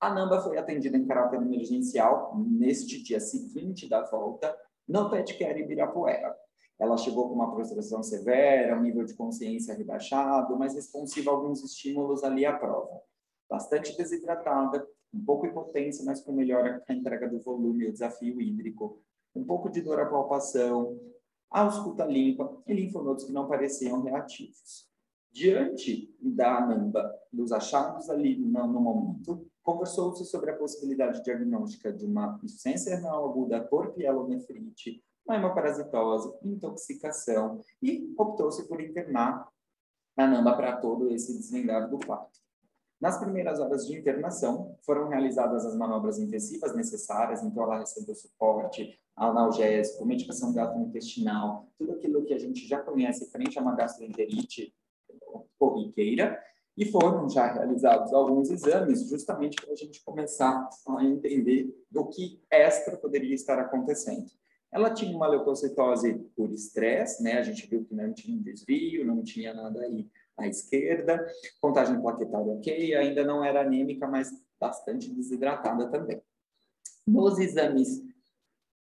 A 0.00 0.12
Namba 0.12 0.40
foi 0.40 0.58
atendida 0.58 0.96
em 0.96 1.06
caráter 1.06 1.40
emergencial 1.40 2.36
neste 2.36 3.00
dia 3.00 3.20
seguinte 3.20 3.88
da 3.88 4.02
volta 4.02 4.52
no 4.88 5.08
Pet 5.08 5.38
Care 5.38 5.60
Ibirapuera. 5.60 6.36
Ela 6.76 6.96
chegou 6.96 7.28
com 7.28 7.36
uma 7.36 7.52
frustração 7.52 8.02
severa, 8.02 8.76
um 8.76 8.82
nível 8.82 9.04
de 9.04 9.14
consciência 9.14 9.72
rebaixado, 9.72 10.58
mas 10.58 10.74
responsiva 10.74 11.30
a 11.30 11.34
alguns 11.34 11.62
estímulos 11.62 12.24
ali 12.24 12.44
à 12.44 12.52
prova. 12.52 13.00
Bastante 13.52 13.94
desidratada, 13.98 14.88
um 15.12 15.22
pouco 15.22 15.46
impotência, 15.46 16.02
mas 16.06 16.22
com 16.22 16.32
melhora 16.32 16.82
a 16.88 16.94
entrega 16.94 17.28
do 17.28 17.38
volume 17.38 17.86
o 17.86 17.92
desafio 17.92 18.40
hídrico, 18.40 18.98
um 19.34 19.44
pouco 19.44 19.68
de 19.68 19.82
dor 19.82 20.00
à 20.00 20.06
palpação, 20.06 20.98
a 21.50 21.60
ausculta 21.60 22.06
limpa 22.06 22.50
e 22.66 22.72
linfonodos 22.72 23.24
que 23.24 23.32
não 23.32 23.46
pareciam 23.46 24.00
reativos. 24.00 24.88
Diante 25.30 26.16
da 26.18 26.64
ANAMBA, 26.64 27.14
dos 27.30 27.52
achados 27.52 28.08
ali 28.08 28.38
no, 28.38 28.66
no 28.66 28.80
momento, 28.80 29.46
conversou-se 29.62 30.24
sobre 30.24 30.52
a 30.52 30.56
possibilidade 30.56 31.22
diagnóstica 31.22 31.92
de 31.92 32.06
uma 32.06 32.40
insuficiência 32.42 32.96
renal 32.96 33.28
aguda 33.28 33.60
por 33.60 33.92
pielonefrite, 33.92 35.04
uma 35.26 35.36
hemoparasitose, 35.36 36.32
intoxicação, 36.42 37.60
e 37.82 38.14
optou-se 38.16 38.66
por 38.66 38.80
internar 38.80 39.46
a 40.16 40.24
ANAMBA 40.24 40.56
para 40.56 40.76
todo 40.78 41.10
esse 41.10 41.36
desvendar 41.36 41.90
do 41.90 41.98
quadro. 41.98 42.40
Nas 43.02 43.18
primeiras 43.18 43.58
horas 43.58 43.84
de 43.84 43.98
internação, 43.98 44.76
foram 44.86 45.08
realizadas 45.08 45.66
as 45.66 45.74
manobras 45.74 46.20
intensivas 46.20 46.72
necessárias, 46.72 47.42
então 47.42 47.64
ela 47.64 47.80
recebeu 47.80 48.14
suporte, 48.14 48.96
analgésico, 49.16 50.06
medicação 50.06 50.54
gastrointestinal, 50.54 51.66
tudo 51.76 51.94
aquilo 51.94 52.24
que 52.24 52.32
a 52.32 52.38
gente 52.38 52.64
já 52.64 52.78
conhece 52.78 53.28
frente 53.32 53.58
a 53.58 53.62
uma 53.62 53.74
gastroenterite 53.74 54.72
corriqueira, 55.58 56.40
e 56.76 56.86
foram 56.92 57.28
já 57.28 57.52
realizados 57.52 58.14
alguns 58.14 58.50
exames 58.50 59.08
justamente 59.08 59.60
para 59.60 59.72
a 59.72 59.76
gente 59.76 60.00
começar 60.04 60.70
a 60.96 61.04
entender 61.04 61.74
o 61.92 62.06
que 62.06 62.40
extra 62.48 62.96
poderia 62.96 63.34
estar 63.34 63.58
acontecendo. 63.58 64.30
Ela 64.70 64.94
tinha 64.94 65.14
uma 65.14 65.26
leucocitose 65.26 66.14
por 66.36 66.52
estresse, 66.52 67.20
né? 67.20 67.32
A 67.32 67.42
gente 67.42 67.66
viu 67.66 67.84
que 67.84 67.94
não 67.96 68.14
tinha 68.14 68.40
desvio, 68.40 69.04
não 69.04 69.24
tinha 69.24 69.52
nada 69.52 69.80
aí 69.80 70.08
à 70.36 70.46
esquerda, 70.46 71.24
contagem 71.60 72.00
plaquetária 72.00 72.52
ok, 72.52 72.94
ainda 72.94 73.24
não 73.24 73.44
era 73.44 73.62
anêmica, 73.62 74.06
mas 74.06 74.30
bastante 74.60 75.10
desidratada 75.10 75.88
também. 75.90 76.22
Nos 77.06 77.38
exames 77.38 78.02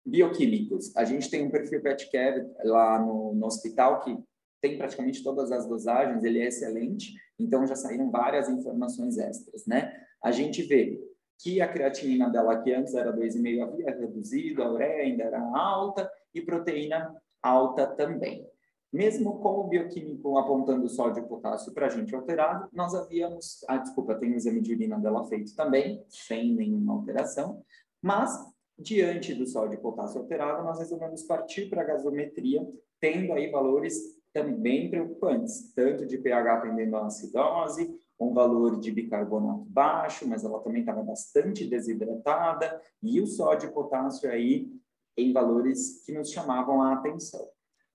bioquímicos, 0.05 0.95
a 0.95 1.03
gente 1.03 1.29
tem 1.29 1.45
um 1.45 1.51
perfil 1.51 1.81
PET-CAR 1.81 2.45
lá 2.63 2.99
no, 2.99 3.33
no 3.33 3.45
hospital 3.45 3.99
que 4.01 4.17
tem 4.61 4.77
praticamente 4.77 5.23
todas 5.23 5.51
as 5.51 5.67
dosagens, 5.67 6.23
ele 6.23 6.39
é 6.39 6.47
excelente, 6.47 7.15
então 7.37 7.65
já 7.65 7.75
saíram 7.75 8.11
várias 8.11 8.47
informações 8.47 9.17
extras, 9.17 9.65
né? 9.65 9.91
A 10.23 10.31
gente 10.31 10.61
vê 10.61 11.01
que 11.39 11.59
a 11.59 11.67
creatinina 11.67 12.29
dela, 12.29 12.61
que 12.61 12.71
antes 12.71 12.93
era 12.93 13.11
2,5, 13.11 13.63
havia 13.63 13.91
reduzido, 13.91 14.61
a 14.61 14.71
ureia 14.71 15.03
ainda 15.03 15.23
era 15.23 15.41
alta 15.55 16.09
e 16.33 16.41
proteína 16.41 17.15
alta 17.41 17.87
também. 17.87 18.47
Mesmo 18.91 19.39
com 19.39 19.62
o 19.62 19.67
bioquímico 19.67 20.38
apontando 20.38 20.89
sódio 20.89 21.23
e 21.23 21.27
potássio 21.27 21.73
para 21.73 21.89
gente 21.89 22.13
alterado, 22.13 22.67
nós 22.73 22.93
havíamos, 22.93 23.63
ah, 23.67 23.77
desculpa, 23.77 24.15
tem 24.15 24.34
o 24.34 24.36
exame 24.36 24.60
de 24.60 24.73
urina 24.73 24.99
dela 24.99 25.25
feito 25.25 25.56
também, 25.56 26.04
sem 26.10 26.54
nenhuma 26.54 26.93
alteração, 26.93 27.63
mas 28.01 28.38
diante 28.77 29.34
do 29.34 29.45
sódio 29.45 29.77
e 29.77 29.82
potássio 29.82 30.21
alterado, 30.21 30.63
nós 30.63 30.80
resolvemos 30.80 31.23
partir 31.23 31.69
para 31.69 31.82
a 31.82 31.86
gasometria, 31.86 32.67
tendo 32.99 33.32
aí 33.34 33.49
valores 33.49 34.19
também 34.34 34.89
preocupantes, 34.89 35.73
tanto 35.73 36.06
de 36.06 36.17
pH 36.17 36.62
tendendo 36.62 36.95
à 36.97 37.06
acidose, 37.06 37.93
um 38.19 38.34
valor 38.34 38.80
de 38.80 38.91
bicarbonato 38.91 39.65
baixo, 39.65 40.27
mas 40.27 40.43
ela 40.43 40.60
também 40.60 40.82
estava 40.82 41.01
bastante 41.04 41.65
desidratada, 41.65 42.82
e 43.01 43.19
o 43.19 43.27
sódio 43.27 43.69
e 43.69 43.73
potássio 43.73 44.30
aí 44.30 44.69
em 45.17 45.34
valores 45.34 46.04
que 46.06 46.13
nos 46.13 46.32
chamavam 46.32 46.82
a 46.82 46.93
atenção. 46.93 47.47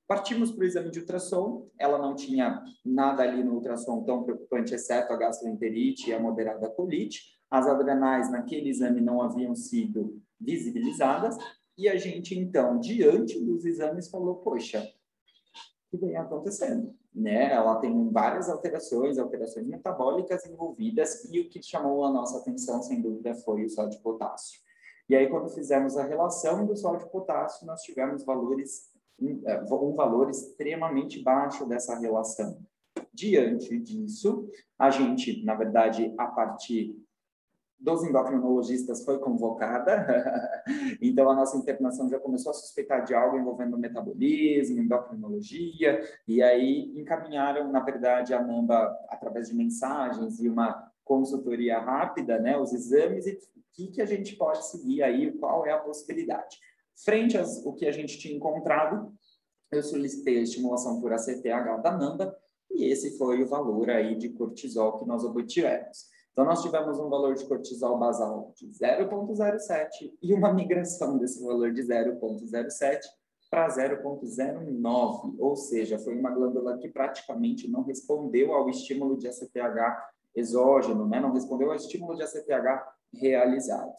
Partimos 0.06 0.52
para 0.52 0.62
o 0.62 0.66
exame 0.66 0.90
de 0.90 1.00
ultrassom, 1.00 1.68
ela 1.78 1.98
não 1.98 2.14
tinha 2.14 2.62
nada 2.84 3.22
ali 3.22 3.42
no 3.42 3.54
ultrassom 3.54 4.04
tão 4.04 4.22
preocupante, 4.22 4.74
exceto 4.74 5.12
a 5.12 5.16
gastroenterite 5.16 6.10
e 6.10 6.14
a 6.14 6.20
moderada 6.20 6.70
colite. 6.70 7.36
As 7.50 7.66
adrenais 7.66 8.30
naquele 8.30 8.70
exame 8.70 9.00
não 9.00 9.20
haviam 9.20 9.54
sido 9.54 10.20
visibilizadas, 10.40 11.36
e 11.78 11.88
a 11.88 11.96
gente, 11.96 12.38
então, 12.38 12.78
diante 12.78 13.38
dos 13.38 13.64
exames, 13.64 14.08
falou, 14.08 14.36
poxa, 14.36 14.86
que 15.90 15.96
vem 15.96 16.16
acontecendo. 16.16 16.94
Né? 17.14 17.52
Ela 17.52 17.76
tem 17.76 18.10
várias 18.10 18.48
alterações, 18.48 19.18
alterações 19.18 19.66
metabólicas 19.66 20.44
envolvidas, 20.46 21.24
e 21.30 21.40
o 21.40 21.48
que 21.48 21.62
chamou 21.62 22.04
a 22.04 22.12
nossa 22.12 22.38
atenção, 22.38 22.82
sem 22.82 23.00
dúvida, 23.00 23.34
foi 23.34 23.64
o 23.64 23.70
sódio 23.70 24.00
potássio. 24.00 24.60
E 25.08 25.14
aí, 25.14 25.28
quando 25.28 25.48
fizemos 25.48 25.96
a 25.96 26.04
relação 26.04 26.66
do 26.66 26.76
sódio 26.76 27.08
potássio, 27.08 27.66
nós 27.66 27.82
tivemos 27.82 28.24
valores, 28.24 28.90
um 29.20 29.94
valor 29.94 30.30
extremamente 30.30 31.22
baixo 31.22 31.66
dessa 31.66 31.98
relação. 31.98 32.58
Diante 33.12 33.78
disso, 33.78 34.48
a 34.78 34.90
gente, 34.90 35.44
na 35.44 35.54
verdade, 35.54 36.14
a 36.18 36.26
partir 36.26 36.94
dos 37.78 38.02
endocrinologistas 38.04 39.04
foi 39.04 39.18
convocada, 39.18 40.06
então 41.00 41.28
a 41.28 41.34
nossa 41.34 41.56
internação 41.56 42.08
já 42.08 42.18
começou 42.18 42.50
a 42.50 42.54
suspeitar 42.54 43.04
de 43.04 43.14
algo 43.14 43.38
envolvendo 43.38 43.76
metabolismo, 43.76 44.80
endocrinologia, 44.80 46.00
e 46.26 46.42
aí 46.42 46.92
encaminharam, 46.98 47.70
na 47.70 47.80
verdade, 47.80 48.32
a 48.32 48.42
NAMBA 48.42 48.96
através 49.08 49.48
de 49.48 49.54
mensagens 49.54 50.40
e 50.40 50.48
uma 50.48 50.90
consultoria 51.04 51.78
rápida, 51.78 52.38
né, 52.38 52.58
os 52.58 52.72
exames 52.72 53.26
e 53.26 53.34
o 53.34 53.38
que, 53.72 53.88
que 53.88 54.02
a 54.02 54.06
gente 54.06 54.36
pode 54.36 54.64
seguir 54.66 55.02
aí, 55.02 55.30
qual 55.32 55.66
é 55.66 55.72
a 55.72 55.78
possibilidade. 55.78 56.58
Frente 57.04 57.36
ao 57.36 57.74
que 57.74 57.86
a 57.86 57.92
gente 57.92 58.18
tinha 58.18 58.34
encontrado, 58.34 59.12
eu 59.70 59.82
solicitei 59.82 60.38
a 60.38 60.42
estimulação 60.42 61.00
por 61.00 61.12
ACTH 61.12 61.82
da 61.82 61.92
NAMBA, 61.92 62.36
e 62.70 62.84
esse 62.86 63.16
foi 63.16 63.42
o 63.42 63.48
valor 63.48 63.90
aí 63.90 64.16
de 64.16 64.30
cortisol 64.30 64.98
que 64.98 65.06
nós 65.06 65.24
obtivemos. 65.24 66.06
Então, 66.32 66.44
nós 66.44 66.62
tivemos 66.62 66.98
um 66.98 67.08
valor 67.08 67.34
de 67.34 67.46
cortisol 67.46 67.98
basal 67.98 68.52
de 68.56 68.66
0,07 68.68 70.12
e 70.22 70.34
uma 70.34 70.52
migração 70.52 71.16
desse 71.16 71.42
valor 71.42 71.72
de 71.72 71.82
0,07 71.82 73.00
para 73.50 73.68
0,09, 73.68 75.36
ou 75.38 75.56
seja, 75.56 75.98
foi 75.98 76.18
uma 76.18 76.30
glândula 76.30 76.76
que 76.76 76.88
praticamente 76.88 77.70
não 77.70 77.82
respondeu 77.82 78.52
ao 78.52 78.68
estímulo 78.68 79.16
de 79.16 79.28
ACTH 79.28 80.16
exógeno, 80.34 81.08
né? 81.08 81.20
não 81.20 81.32
respondeu 81.32 81.70
ao 81.70 81.76
estímulo 81.76 82.14
de 82.16 82.22
ACTH 82.22 82.84
realizado. 83.14 83.94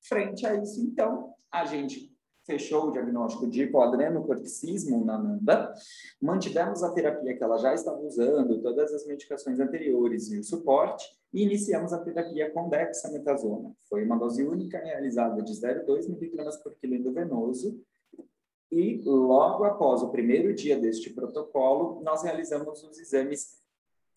Frente 0.00 0.46
a 0.46 0.54
isso, 0.54 0.80
então, 0.80 1.34
a 1.50 1.66
gente 1.66 2.13
fechou 2.46 2.88
o 2.88 2.92
diagnóstico 2.92 3.46
de 3.46 3.62
hipoadrenocorticismo 3.62 5.04
na 5.04 5.18
Nanda, 5.18 5.74
mantivemos 6.20 6.82
a 6.82 6.92
terapia 6.92 7.36
que 7.36 7.42
ela 7.42 7.58
já 7.58 7.74
estava 7.74 7.98
usando, 8.00 8.60
todas 8.62 8.92
as 8.92 9.06
medicações 9.06 9.58
anteriores 9.58 10.30
e 10.30 10.38
o 10.38 10.44
suporte, 10.44 11.04
e 11.32 11.42
iniciamos 11.42 11.92
a 11.92 11.98
terapia 11.98 12.50
com 12.50 12.68
dexametasona. 12.68 13.72
Foi 13.88 14.04
uma 14.04 14.16
dose 14.16 14.44
única 14.44 14.78
realizada 14.78 15.42
de 15.42 15.52
0,2 15.52 16.08
mg 16.08 16.62
por 16.62 16.74
quilo 16.76 16.94
endovenoso, 16.94 17.80
e 18.70 19.00
logo 19.04 19.64
após 19.64 20.02
o 20.02 20.10
primeiro 20.10 20.52
dia 20.54 20.78
deste 20.78 21.10
protocolo, 21.10 22.02
nós 22.02 22.22
realizamos 22.22 22.82
os 22.82 22.98
exames 22.98 23.62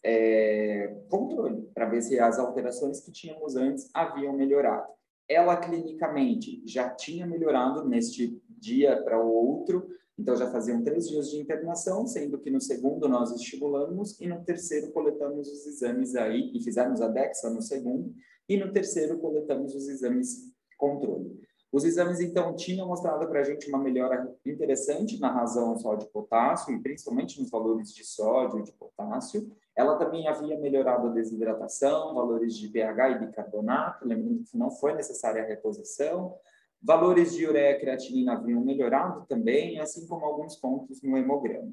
é, 0.03 0.95
controle, 1.09 1.61
para 1.73 1.85
ver 1.85 2.01
se 2.01 2.19
as 2.19 2.39
alterações 2.39 2.99
que 2.99 3.11
tínhamos 3.11 3.55
antes 3.55 3.89
haviam 3.93 4.33
melhorado 4.33 4.96
ela 5.29 5.57
clinicamente 5.57 6.61
já 6.65 6.89
tinha 6.89 7.25
melhorado 7.25 7.87
neste 7.87 8.41
dia 8.47 9.01
para 9.03 9.23
o 9.23 9.29
outro, 9.29 9.87
então 10.17 10.35
já 10.35 10.49
faziam 10.49 10.83
três 10.83 11.07
dias 11.07 11.29
de 11.29 11.37
internação, 11.37 12.07
sendo 12.07 12.39
que 12.39 12.49
no 12.49 12.59
segundo 12.59 13.07
nós 13.07 13.31
estimulamos 13.31 14.19
e 14.19 14.27
no 14.27 14.43
terceiro 14.43 14.91
coletamos 14.91 15.47
os 15.47 15.67
exames 15.67 16.15
aí 16.15 16.51
e 16.55 16.63
fizemos 16.63 17.01
a 17.01 17.07
DEXA 17.07 17.49
no 17.49 17.61
segundo 17.61 18.13
e 18.49 18.57
no 18.57 18.71
terceiro 18.71 19.19
coletamos 19.19 19.75
os 19.75 19.87
exames 19.87 20.51
controle. 20.77 21.47
Os 21.71 21.83
exames, 21.83 22.21
então, 22.21 22.55
tinham 22.55 22.87
mostrado 22.87 23.27
para 23.27 23.41
a 23.41 23.43
gente 23.43 23.67
uma 23.67 23.77
melhora 23.77 24.33
interessante 24.45 25.19
na 25.19 25.31
razão 25.31 25.77
sódio-potássio, 25.77 26.73
e 26.73 26.81
principalmente 26.81 27.39
nos 27.41 27.49
valores 27.49 27.93
de 27.93 28.05
sódio 28.05 28.59
e 28.59 28.63
de 28.63 28.71
potássio. 28.71 29.51
Ela 29.77 29.95
também 29.95 30.27
havia 30.27 30.57
melhorado 30.57 31.07
a 31.07 31.11
desidratação, 31.11 32.15
valores 32.15 32.57
de 32.57 32.67
pH 32.67 33.09
e 33.11 33.19
bicarbonato, 33.19 34.07
lembrando 34.07 34.43
que 34.43 34.57
não 34.57 34.71
foi 34.71 34.95
necessária 34.95 35.43
a 35.43 35.45
reposição. 35.45 36.35
Valores 36.81 37.35
de 37.35 37.45
ureia 37.45 37.75
e 37.75 37.79
creatinina 37.79 38.33
haviam 38.33 38.59
melhorado 38.61 39.23
também, 39.27 39.79
assim 39.79 40.07
como 40.07 40.25
alguns 40.25 40.55
pontos 40.55 41.03
no 41.03 41.15
hemograma. 41.15 41.71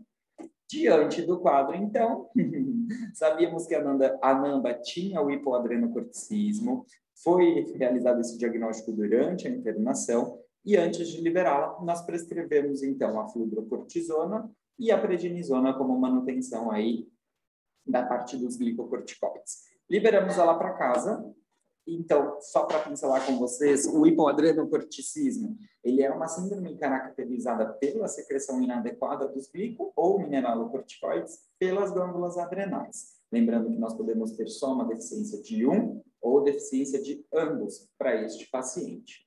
Diante 0.71 1.23
do 1.23 1.40
quadro, 1.40 1.75
então, 1.75 2.29
sabíamos 3.14 3.67
que 3.67 3.75
a 3.75 3.83
Nanda, 3.83 4.19
a 4.21 4.35
Namba 4.35 4.75
tinha 4.75 5.23
o 5.23 5.31
hipoadrenocorticismo, 5.31 6.85
foi 7.23 7.73
realizado 7.75 8.21
esse 8.21 8.37
diagnóstico 8.37 8.93
durante 8.93 9.49
a 9.49 9.51
internação 9.51 10.38
e 10.62 10.77
antes 10.77 11.09
de 11.09 11.23
liberá-la, 11.23 11.79
nós 11.83 12.03
prescrevemos 12.03 12.83
então 12.83 13.19
a 13.19 13.29
fludrocortisona 13.29 14.51
e 14.79 14.90
a 14.90 14.99
prednisona 14.99 15.73
como 15.73 15.99
manutenção 15.99 16.71
aí 16.71 17.07
da 17.87 18.05
parte 18.05 18.37
dos 18.37 18.57
glicocorticoides. 18.57 19.62
Liberamos 19.88 20.38
ela 20.38 20.59
para 20.59 20.75
casa. 20.75 21.25
Então, 21.87 22.38
só 22.40 22.64
para 22.64 22.81
pincelar 22.81 23.27
com 23.27 23.38
vocês, 23.38 23.87
o 23.87 24.07
hipoadrenocorticismo, 24.07 25.59
ele 25.83 26.03
é 26.03 26.11
uma 26.11 26.27
síndrome 26.27 26.79
caracterizada 26.79 27.75
pela 27.75 28.09
secreção 28.09 28.62
inadequada 28.62 29.29
dos 29.29 29.49
glico 29.49 29.92
ou 29.94 30.18
mineralocorticoides 30.18 31.40
pelas 31.59 31.90
glândulas 31.90 32.38
adrenais. 32.38 33.20
Lembrando 33.31 33.70
que 33.70 33.79
nós 33.79 33.94
podemos 33.94 34.33
ter 34.33 34.49
só 34.49 34.73
uma 34.73 34.87
deficiência 34.87 35.42
de 35.42 35.66
um 35.66 36.01
ou 36.23 36.42
deficiência 36.42 37.03
de 37.03 37.27
ambos 37.35 37.87
para 37.99 38.23
este 38.23 38.49
paciente. 38.51 39.24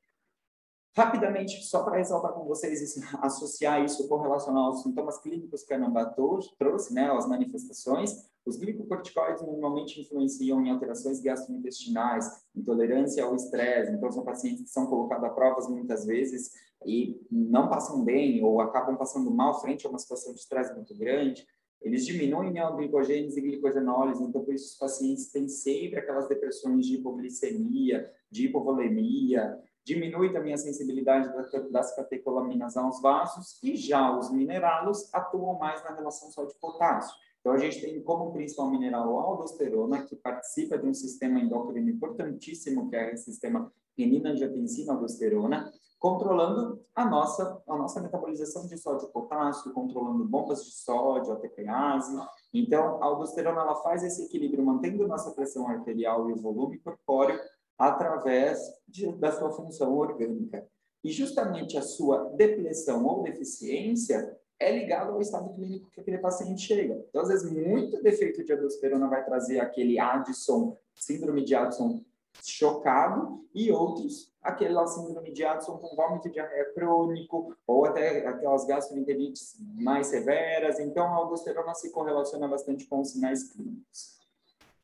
Rapidamente, 0.98 1.64
só 1.64 1.84
para 1.84 1.98
ressaltar 1.98 2.34
com 2.34 2.44
vocês, 2.44 2.98
associar 3.22 3.86
isso, 3.86 4.08
correlacionar 4.08 4.64
aos 4.64 4.82
sintomas 4.82 5.20
clínicos 5.20 5.62
que 5.62 5.72
a 5.72 5.78
Namba 5.78 6.06
trouxe, 6.08 6.92
né, 6.92 7.08
as 7.12 7.30
manifestações, 7.30 8.16
os 8.44 8.58
glicocorticoides 8.58 9.44
normalmente 9.44 10.02
influenciam 10.02 10.60
em 10.66 10.72
alterações 10.72 11.22
gastrointestinais, 11.22 12.44
intolerância 12.56 13.24
ao 13.24 13.36
estresse, 13.36 13.92
então 13.92 14.12
são 14.12 14.24
pacientes 14.24 14.64
que 14.64 14.70
são 14.72 14.88
colocados 14.88 15.24
a 15.26 15.30
provas 15.30 15.70
muitas 15.70 16.04
vezes 16.04 16.54
e 16.84 17.22
não 17.30 17.70
passam 17.70 18.04
bem 18.04 18.44
ou 18.44 18.60
acabam 18.60 18.98
passando 18.98 19.30
mal 19.30 19.62
frente 19.62 19.86
a 19.86 19.92
uma 19.92 20.00
situação 20.00 20.34
de 20.34 20.40
estresse 20.40 20.74
muito 20.74 20.98
grande, 20.98 21.46
eles 21.80 22.08
diminuem 22.08 22.52
neoglicogênese 22.52 23.40
e 23.40 23.42
glicogenólise, 23.44 24.24
então 24.24 24.44
por 24.44 24.56
isso 24.56 24.72
os 24.72 24.80
pacientes 24.80 25.32
têm 25.32 25.48
sempre 25.48 26.00
aquelas 26.00 26.28
depressões 26.28 26.88
de 26.88 26.96
hipoglicemia, 26.96 28.12
de 28.32 28.48
hipovolemia, 28.48 29.60
diminui 29.88 30.34
também 30.34 30.54
a 30.54 30.58
sensibilidade 30.58 31.32
das 31.72 31.96
catecolaminas 31.96 32.76
aos 32.76 33.02
vasos 33.02 33.58
e 33.64 33.78
já 33.78 34.18
os 34.18 34.30
mineralos 34.30 35.10
atuam 35.14 35.58
mais 35.58 35.82
na 35.86 35.96
relação 35.96 36.30
sódio-potássio. 36.30 37.16
Então, 37.40 37.54
a 37.54 37.58
gente 37.58 37.80
tem 37.80 38.04
como 38.04 38.34
principal 38.34 38.70
mineral 38.70 39.18
a 39.18 39.24
aldosterona, 39.24 40.04
que 40.04 40.18
participa 40.18 40.78
de 40.78 40.86
um 40.86 40.94
sistema 40.94 41.40
endócrino 41.40 41.90
importantíssimo, 41.90 42.90
que 42.90 42.98
é 42.98 43.14
o 43.14 43.18
sistema 43.18 43.72
renina-angiotensina-aldosterona, 43.98 45.72
controlando 45.98 46.82
a 46.94 47.06
nossa, 47.06 47.64
a 47.66 47.78
nossa 47.78 48.02
metabolização 48.02 48.68
de 48.68 48.78
sódio 48.78 49.08
e 49.08 49.12
potássio, 49.14 49.72
controlando 49.72 50.26
bombas 50.26 50.66
de 50.66 50.72
sódio, 50.72 51.32
a 51.32 51.38
TPase. 51.38 52.20
Então, 52.54 53.02
a 53.02 53.06
aldosterona 53.06 53.62
ela 53.62 53.76
faz 53.76 54.04
esse 54.04 54.26
equilíbrio, 54.26 54.66
mantendo 54.66 55.08
nossa 55.08 55.32
pressão 55.32 55.66
arterial 55.70 56.30
e 56.30 56.34
o 56.34 56.42
volume 56.42 56.78
corpóreo, 56.80 57.40
através 57.78 58.60
de, 58.88 59.12
da 59.18 59.32
sua 59.32 59.52
função 59.52 59.96
orgânica. 59.96 60.68
E 61.04 61.12
justamente 61.12 61.78
a 61.78 61.82
sua 61.82 62.30
depressão 62.36 63.06
ou 63.06 63.24
deficiência 63.24 64.38
é 64.60 64.72
ligado 64.72 65.12
ao 65.12 65.22
estado 65.22 65.54
clínico 65.54 65.90
que 65.92 66.02
aquele 66.02 66.18
paciente 66.18 66.62
chega. 66.62 67.06
Então, 67.10 67.22
às 67.22 67.30
vezes, 67.30 67.50
muito 67.52 68.02
defeito 68.02 68.44
de 68.44 68.52
aldosterona 68.52 69.08
vai 69.08 69.24
trazer 69.24 69.60
aquele 69.60 70.00
Addison, 70.00 70.76
síndrome 70.96 71.44
de 71.44 71.54
Addison 71.54 72.04
chocado, 72.44 73.46
e 73.54 73.72
outros, 73.72 74.32
aquela 74.42 74.86
síndrome 74.86 75.32
de 75.32 75.44
Addison 75.44 75.78
com 75.78 75.96
vômito 75.96 76.30
diarreia 76.30 76.72
crônico, 76.74 77.56
ou 77.66 77.86
até 77.86 78.26
aquelas 78.28 78.66
gastroenterites 78.66 79.56
mais 79.60 80.08
severas. 80.08 80.80
Então, 80.80 81.06
a 81.06 81.16
aldosterona 81.16 81.74
se 81.74 81.92
correlaciona 81.92 82.48
bastante 82.48 82.86
com 82.86 83.02
os 83.02 83.12
sinais 83.12 83.52
clínicos. 83.52 84.17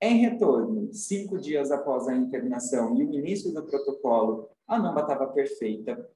Em 0.02 0.18
retorno, 0.18 0.94
cinco 0.94 1.38
dias 1.38 1.72
após 1.72 2.08
a 2.08 2.16
internação 2.16 2.98
e 2.98 3.06
o 3.06 3.14
início 3.14 3.54
do 3.54 3.64
protocolo, 3.64 4.50
a 4.68 4.78
NAMBA 4.78 5.02
estava 5.02 5.28
perfeita. 5.28 6.10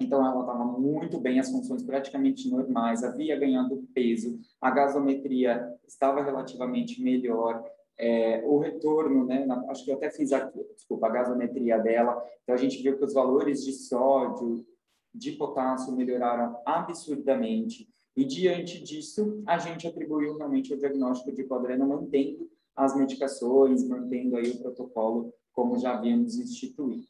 Então, 0.00 0.26
ela 0.26 0.40
estava 0.40 0.64
muito 0.64 1.20
bem, 1.20 1.38
as 1.38 1.50
funções 1.50 1.82
praticamente 1.82 2.50
normais, 2.50 3.04
havia 3.04 3.38
ganhado 3.38 3.86
peso, 3.94 4.38
a 4.60 4.70
gasometria 4.70 5.72
estava 5.86 6.22
relativamente 6.22 7.02
melhor, 7.02 7.64
é, 7.98 8.42
o 8.44 8.58
retorno, 8.58 9.24
né, 9.24 9.44
na, 9.44 9.70
acho 9.70 9.84
que 9.84 9.90
eu 9.90 9.96
até 9.96 10.10
fiz 10.10 10.32
aqui, 10.32 10.58
desculpa, 10.74 11.06
a 11.06 11.10
gasometria 11.10 11.78
dela, 11.78 12.20
então 12.42 12.54
a 12.54 12.58
gente 12.58 12.82
viu 12.82 12.96
que 12.96 13.04
os 13.04 13.12
valores 13.12 13.64
de 13.64 13.72
sódio, 13.72 14.66
de 15.14 15.32
potássio 15.32 15.94
melhoraram 15.94 16.58
absurdamente, 16.64 17.88
e 18.16 18.24
diante 18.24 18.82
disso, 18.82 19.42
a 19.46 19.58
gente 19.58 19.86
atribuiu 19.86 20.36
realmente 20.36 20.72
o 20.72 20.76
diagnóstico 20.76 21.32
de 21.32 21.44
quadrena 21.44 21.86
mantendo 21.86 22.50
as 22.76 22.96
medicações, 22.96 23.86
mantendo 23.86 24.36
aí 24.36 24.50
o 24.50 24.58
protocolo 24.58 25.32
como 25.52 25.78
já 25.78 25.94
havíamos 25.94 26.36
instituído. 26.38 27.06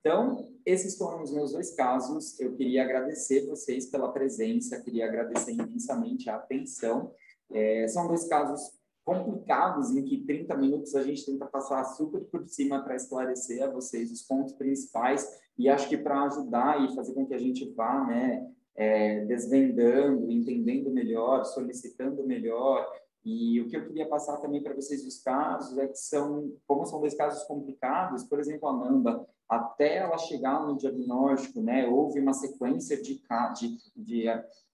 Então, 0.00 0.48
esses 0.66 0.96
foram 0.96 1.22
os 1.22 1.32
meus 1.32 1.52
dois 1.52 1.74
casos. 1.74 2.38
Eu 2.40 2.54
queria 2.54 2.82
agradecer 2.82 3.46
vocês 3.46 3.86
pela 3.86 4.12
presença, 4.12 4.80
queria 4.80 5.06
agradecer 5.06 5.52
imensamente 5.52 6.28
a 6.28 6.36
atenção. 6.36 7.12
É, 7.50 7.86
são 7.88 8.08
dois 8.08 8.26
casos 8.28 8.60
complicados 9.04 9.90
em 9.90 10.04
que 10.04 10.24
30 10.24 10.56
minutos 10.56 10.94
a 10.94 11.02
gente 11.02 11.26
tenta 11.26 11.46
passar 11.46 11.84
super 11.84 12.20
por 12.22 12.46
cima 12.46 12.82
para 12.82 12.96
esclarecer 12.96 13.62
a 13.62 13.70
vocês 13.70 14.12
os 14.12 14.22
pontos 14.22 14.52
principais 14.54 15.26
e 15.58 15.68
acho 15.68 15.88
que 15.88 15.96
para 15.96 16.22
ajudar 16.24 16.84
e 16.84 16.94
fazer 16.94 17.12
com 17.12 17.26
que 17.26 17.34
a 17.34 17.38
gente 17.38 17.68
vá, 17.74 18.04
né, 18.06 18.48
é, 18.76 19.24
desvendando, 19.24 20.30
entendendo 20.30 20.90
melhor, 20.90 21.44
solicitando 21.44 22.24
melhor 22.24 22.88
e 23.24 23.60
o 23.60 23.68
que 23.68 23.76
eu 23.76 23.86
queria 23.86 24.08
passar 24.08 24.38
também 24.38 24.62
para 24.62 24.74
vocês 24.74 25.04
dos 25.04 25.22
casos 25.22 25.78
é 25.78 25.86
que 25.86 25.98
são, 25.98 26.52
como 26.66 26.84
são 26.84 27.00
dois 27.00 27.14
casos 27.14 27.44
complicados, 27.44 28.24
por 28.24 28.40
exemplo, 28.40 28.68
a 28.68 28.76
Namba, 28.76 29.26
até 29.48 29.98
ela 29.98 30.18
chegar 30.18 30.66
no 30.66 30.76
diagnóstico, 30.76 31.60
né, 31.60 31.86
houve 31.86 32.18
uma 32.18 32.32
sequência 32.32 33.00
de, 33.00 33.22
de, 33.54 33.78
de, 33.94 34.24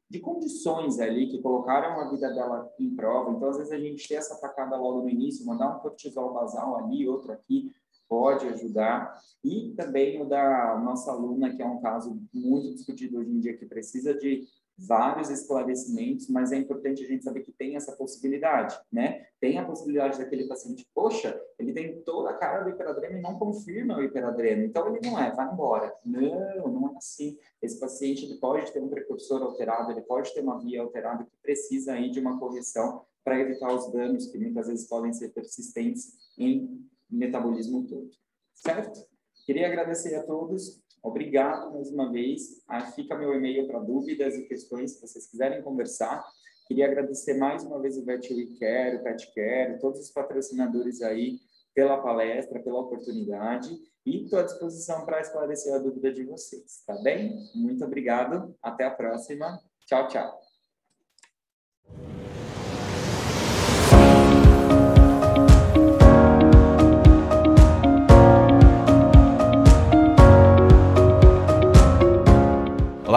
de 0.09 0.21
condições 0.21 0.99
ali 0.99 1.29
que 1.29 1.43
colocaram 1.43 2.01
a 2.01 2.11
vida 2.11 2.33
dela 2.33 2.73
em 2.79 2.95
prova. 2.95 3.33
Então, 3.33 3.51
às 3.51 3.59
vezes, 3.59 3.73
a 3.73 3.79
gente 3.79 4.09
tem 4.09 4.17
essa 4.17 4.35
atacada 4.35 4.77
logo 4.77 5.03
no 5.03 5.11
início, 5.11 5.47
mandar 5.47 5.77
um 5.77 5.81
cortisol 5.81 6.33
basal 6.33 6.77
ali, 6.77 7.07
outro 7.07 7.33
aqui, 7.33 7.71
pode 8.09 8.47
ajudar. 8.47 9.21
E 9.45 9.75
também 9.77 10.23
o 10.23 10.25
da 10.25 10.79
nossa 10.83 11.11
aluna, 11.13 11.55
que 11.55 11.63
é 11.63 11.67
um 11.67 11.81
caso 11.81 12.19
muito 12.33 12.73
discutido 12.73 13.19
hoje 13.19 13.31
em 13.31 13.41
dia, 13.41 13.57
que 13.57 13.67
precisa 13.67 14.15
de 14.15 14.47
vários 14.79 15.29
esclarecimentos, 15.29 16.29
mas 16.29 16.53
é 16.53 16.57
importante 16.57 17.03
a 17.03 17.07
gente 17.07 17.25
saber 17.25 17.41
que 17.41 17.51
tem 17.51 17.75
essa 17.75 17.97
possibilidade, 17.97 18.79
né? 18.93 19.27
Tem 19.41 19.59
a 19.59 19.65
possibilidade 19.65 20.19
daquele 20.19 20.47
paciente, 20.47 20.89
poxa, 20.95 21.39
ele 21.59 21.73
tem 21.73 22.01
toda 22.03 22.31
a 22.31 22.35
cara 22.35 22.63
do 22.63 22.71
hiperadrema 22.71 23.19
e 23.19 23.21
não 23.21 23.39
confirma 23.39 23.99
o 23.99 24.03
hiperadrema, 24.03 24.65
então 24.65 24.87
ele 24.87 25.01
não 25.05 25.19
é, 25.19 25.33
vai 25.33 25.53
embora. 25.53 25.93
Não, 26.05 26.69
não 26.69 26.95
é 26.95 26.97
assim. 26.97 27.37
Esse 27.61 27.81
paciente 27.81 28.25
ele 28.25 28.39
pode 28.39 28.73
ter 28.73 28.81
um 28.81 28.89
precursor 28.89 29.43
alterado, 29.43 29.91
ele 29.91 30.03
pode 30.03 30.33
ter 30.33 30.41
uma 30.41 30.61
via 30.61 30.81
alterada 30.81 31.25
que 31.25 31.37
precisa 31.43 31.95
aí 31.95 32.09
de 32.11 32.21
uma 32.21 32.39
correção 32.39 33.05
para 33.25 33.41
evitar 33.41 33.75
os 33.75 33.91
danos 33.91 34.27
que 34.27 34.39
muitas 34.39 34.69
vezes 34.69 34.89
podem 34.89 35.13
ser 35.13 35.31
persistentes 35.31 36.13
em 36.39 36.89
metabolismo 37.11 37.85
todo. 37.87 38.11
Certo? 38.55 39.07
Queria 39.45 39.67
agradecer 39.67 40.15
a 40.15 40.23
todos. 40.23 40.81
Obrigado 41.03 41.73
mais 41.73 41.91
uma 41.91 42.11
vez. 42.11 42.63
Ah, 42.67 42.81
fica 42.81 43.17
meu 43.17 43.35
e-mail 43.35 43.67
para 43.67 43.79
dúvidas 43.79 44.35
e 44.37 44.47
questões 44.47 44.95
que 44.95 45.07
vocês 45.07 45.31
quiserem 45.31 45.63
conversar. 45.63 46.25
Queria 46.67 46.87
agradecer 46.87 47.35
mais 47.35 47.65
uma 47.65 47.81
vez 47.81 47.97
o 47.97 48.05
Vet 48.05 48.29
Care, 48.59 48.97
o 48.97 49.03
Pet 49.03 49.33
Care, 49.35 49.79
todos 49.81 50.01
os 50.01 50.11
patrocinadores 50.11 51.01
aí 51.03 51.39
pela 51.75 52.03
palestra, 52.03 52.61
pela 52.61 52.81
oportunidade 52.81 53.71
e 54.05 54.25
estou 54.25 54.39
à 54.39 54.43
disposição 54.43 55.05
para 55.05 55.21
esclarecer 55.21 55.75
a 55.75 55.79
dúvida 55.79 56.13
de 56.13 56.25
vocês, 56.25 56.83
tá 56.87 56.95
bem? 57.03 57.39
Muito 57.55 57.85
obrigado, 57.85 58.55
até 58.63 58.85
a 58.85 58.91
próxima. 58.91 59.61
Tchau, 59.87 60.09
tchau. 60.09 60.48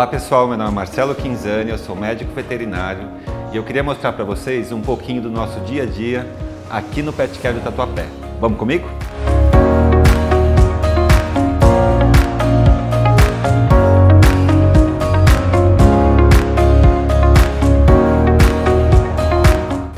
Olá 0.01 0.07
pessoal, 0.07 0.47
meu 0.47 0.57
nome 0.57 0.71
é 0.71 0.73
Marcelo 0.73 1.13
Quinzani, 1.13 1.69
eu 1.69 1.77
sou 1.77 1.95
médico 1.95 2.33
veterinário 2.33 3.07
e 3.53 3.57
eu 3.57 3.63
queria 3.63 3.83
mostrar 3.83 4.11
para 4.13 4.25
vocês 4.25 4.71
um 4.71 4.81
pouquinho 4.81 5.21
do 5.21 5.29
nosso 5.29 5.59
dia 5.59 5.83
a 5.83 5.85
dia 5.85 6.27
aqui 6.71 7.03
no 7.03 7.13
Pet 7.13 7.37
Care 7.37 7.53
do 7.53 7.61
Tatuapé. 7.61 8.07
Vamos 8.39 8.57
comigo? 8.57 8.89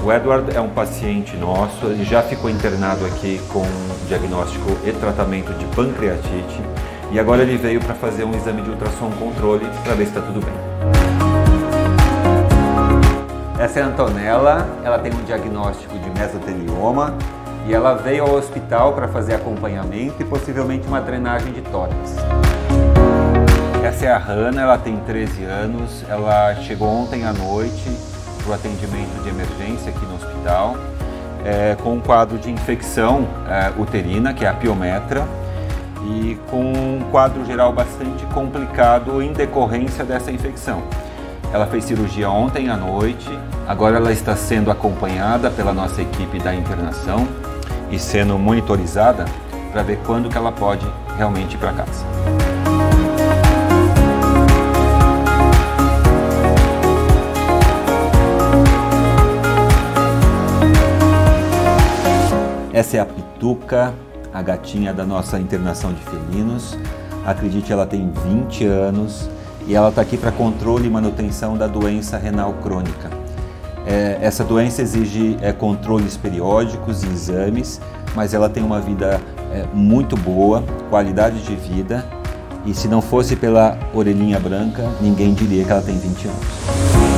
O 0.04 0.12
Edward 0.12 0.54
é 0.54 0.60
um 0.60 0.70
paciente 0.70 1.38
nosso, 1.38 1.86
ele 1.86 2.04
já 2.04 2.22
ficou 2.22 2.50
internado 2.50 3.06
aqui 3.06 3.40
com 3.54 3.64
diagnóstico 4.10 4.70
e 4.86 4.92
tratamento 4.92 5.54
de 5.54 5.66
pancreatite 5.68 6.62
e 7.14 7.20
agora 7.20 7.44
ele 7.44 7.58
veio 7.58 7.80
para 7.80 7.94
fazer 7.94 8.24
um 8.24 8.34
exame 8.34 8.64
de 8.64 8.72
ultrassom 8.72 9.12
controle 9.12 9.68
para 9.84 9.94
ver 9.94 10.06
se 10.06 10.18
está 10.18 10.22
tudo 10.22 10.44
bem. 10.44 10.54
Essa 13.60 13.82
é 13.82 13.84
a 13.84 13.86
Antonella, 13.86 14.68
ela 14.84 14.98
tem 14.98 15.14
um 15.14 15.24
diagnóstico 15.24 15.96
de 16.00 16.10
mesotelioma 16.10 17.14
e 17.68 17.74
ela 17.74 17.94
veio 17.94 18.24
ao 18.24 18.34
hospital 18.34 18.94
para 18.94 19.08
fazer 19.08 19.36
acompanhamento 19.36 20.16
e 20.20 20.26
possivelmente 20.26 20.88
uma 20.88 21.00
drenagem 21.00 21.54
de 21.54 21.62
tórax. 21.62 22.16
Essa 23.86 24.06
é 24.08 24.12
a 24.12 24.18
Hanna, 24.18 24.64
ela 24.64 24.78
tem 24.80 24.98
13 24.98 25.44
anos, 25.44 26.04
ela 26.10 26.56
chegou 26.56 26.88
ontem 26.88 27.26
à 27.26 27.32
noite 27.32 27.96
para 28.42 28.52
o 28.52 28.54
atendimento 28.56 29.22
de 29.22 29.30
emergência 29.30 29.92
aqui 29.92 30.04
no 30.08 30.16
hospital, 30.16 30.76
é, 31.46 31.76
com 31.76 31.94
um 31.94 32.02
quadro 32.02 32.40
de 32.40 32.50
infecção 32.50 33.28
é, 33.48 33.80
uterina, 33.80 34.34
que 34.34 34.44
é 34.44 34.48
a 34.48 34.54
piometra, 34.54 35.28
e 36.06 36.38
com 36.50 36.62
um 36.62 37.02
quadro 37.12 37.46
geral 37.46 37.72
bastante 37.72 38.26
complicado 38.28 39.22
em 39.22 39.32
decorrência 39.34 40.04
dessa 40.04 40.32
infecção. 40.32 40.82
Ela 41.54 41.68
fez 41.68 41.86
cirurgia 41.86 42.30
ontem 42.30 42.70
à 42.70 42.76
noite, 42.76 43.30
agora 43.68 43.98
ela 43.98 44.12
está 44.12 44.36
sendo 44.36 44.72
acompanhada 44.72 45.52
pela 45.52 45.74
nossa 45.74 46.02
equipe 46.02 46.40
da 46.40 46.54
internação 46.54 47.28
e 47.92 48.00
sendo 48.00 48.38
monitorizada 48.40 49.26
para 49.72 49.84
ver 49.84 50.00
quando 50.06 50.30
que 50.30 50.38
ela 50.38 50.52
pode 50.52 50.86
realmente 51.16 51.56
ir 51.56 51.60
para 51.60 51.74
casa. 51.74 52.06
Essa 62.74 62.98
é 62.98 63.00
a 63.00 63.06
Pituca, 63.06 63.94
a 64.34 64.42
gatinha 64.42 64.94
da 64.94 65.06
nossa 65.06 65.40
internação 65.40 65.94
de 65.94 66.02
felinos. 66.04 66.78
Acredite, 67.26 67.72
ela 67.72 67.86
tem 67.86 68.12
20 68.26 68.66
anos 68.66 69.30
e 69.68 69.76
ela 69.76 69.90
está 69.90 70.02
aqui 70.02 70.18
para 70.18 70.32
controle 70.32 70.88
e 70.88 70.90
manutenção 70.90 71.58
da 71.58 71.68
doença 71.68 72.18
renal 72.18 72.54
crônica. 72.54 73.10
É, 73.86 74.18
essa 74.22 74.44
doença 74.44 74.82
exige 74.82 75.38
é, 75.42 75.52
controles 75.52 76.18
periódicos 76.18 77.04
e 77.04 77.08
exames, 77.08 77.82
mas 78.16 78.34
ela 78.34 78.50
tem 78.50 78.64
uma 78.64 78.80
vida 78.80 79.20
é, 79.52 79.66
muito 79.74 80.16
boa, 80.16 80.64
qualidade 80.90 81.42
de 81.44 81.56
vida, 81.56 82.06
e 82.66 82.74
se 82.74 82.88
não 82.88 83.02
fosse 83.02 83.36
pela 83.36 83.78
orelhinha 83.94 84.40
branca, 84.40 84.90
ninguém 85.02 85.34
diria 85.34 85.66
que 85.66 85.72
ela 85.72 85.82
tem 85.82 85.98
20 85.98 86.28
anos. 86.28 87.13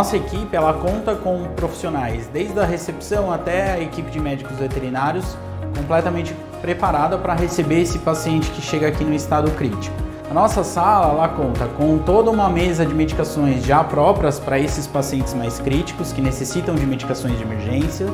Nossa 0.00 0.16
equipe 0.16 0.56
ela 0.56 0.72
conta 0.72 1.14
com 1.14 1.44
profissionais, 1.54 2.26
desde 2.32 2.58
a 2.58 2.64
recepção 2.64 3.30
até 3.30 3.72
a 3.72 3.80
equipe 3.80 4.10
de 4.10 4.18
médicos 4.18 4.56
veterinários, 4.56 5.36
completamente 5.76 6.34
preparada 6.62 7.18
para 7.18 7.34
receber 7.34 7.82
esse 7.82 7.98
paciente 7.98 8.50
que 8.50 8.62
chega 8.62 8.88
aqui 8.88 9.04
no 9.04 9.12
estado 9.12 9.50
crítico. 9.50 9.94
A 10.30 10.32
nossa 10.32 10.64
sala 10.64 11.12
ela 11.12 11.28
conta 11.28 11.66
com 11.76 11.98
toda 11.98 12.30
uma 12.30 12.48
mesa 12.48 12.86
de 12.86 12.94
medicações 12.94 13.62
já 13.62 13.84
próprias 13.84 14.40
para 14.40 14.58
esses 14.58 14.86
pacientes 14.86 15.34
mais 15.34 15.58
críticos 15.58 16.14
que 16.14 16.22
necessitam 16.22 16.74
de 16.74 16.86
medicações 16.86 17.36
de 17.36 17.42
emergência, 17.42 18.06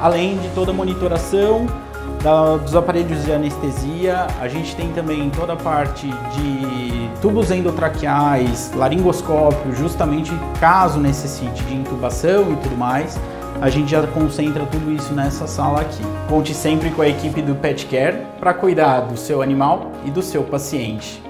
além 0.00 0.38
de 0.38 0.48
toda 0.50 0.70
a 0.70 0.74
monitoração 0.74 1.66
da, 2.26 2.56
dos 2.56 2.74
aparelhos 2.74 3.24
de 3.24 3.32
anestesia. 3.32 4.26
A 4.40 4.48
gente 4.48 4.74
tem 4.74 4.90
também 4.90 5.30
toda 5.30 5.52
a 5.52 5.56
parte 5.56 6.08
de 6.08 7.08
tubos 7.22 7.52
endotraqueais, 7.52 8.72
laringoscópio, 8.74 9.72
justamente 9.76 10.32
caso 10.58 10.98
necessite 10.98 11.62
de 11.62 11.74
intubação 11.74 12.52
e 12.52 12.56
tudo 12.56 12.76
mais. 12.76 13.16
A 13.60 13.70
gente 13.70 13.92
já 13.92 14.04
concentra 14.08 14.66
tudo 14.66 14.90
isso 14.90 15.14
nessa 15.14 15.46
sala 15.46 15.82
aqui. 15.82 16.02
Conte 16.28 16.52
sempre 16.52 16.90
com 16.90 17.00
a 17.00 17.08
equipe 17.08 17.40
do 17.40 17.54
Pet 17.54 17.86
Care 17.86 18.26
para 18.40 18.52
cuidar 18.52 19.02
do 19.02 19.16
seu 19.16 19.40
animal 19.40 19.92
e 20.04 20.10
do 20.10 20.20
seu 20.20 20.42
paciente. 20.42 21.25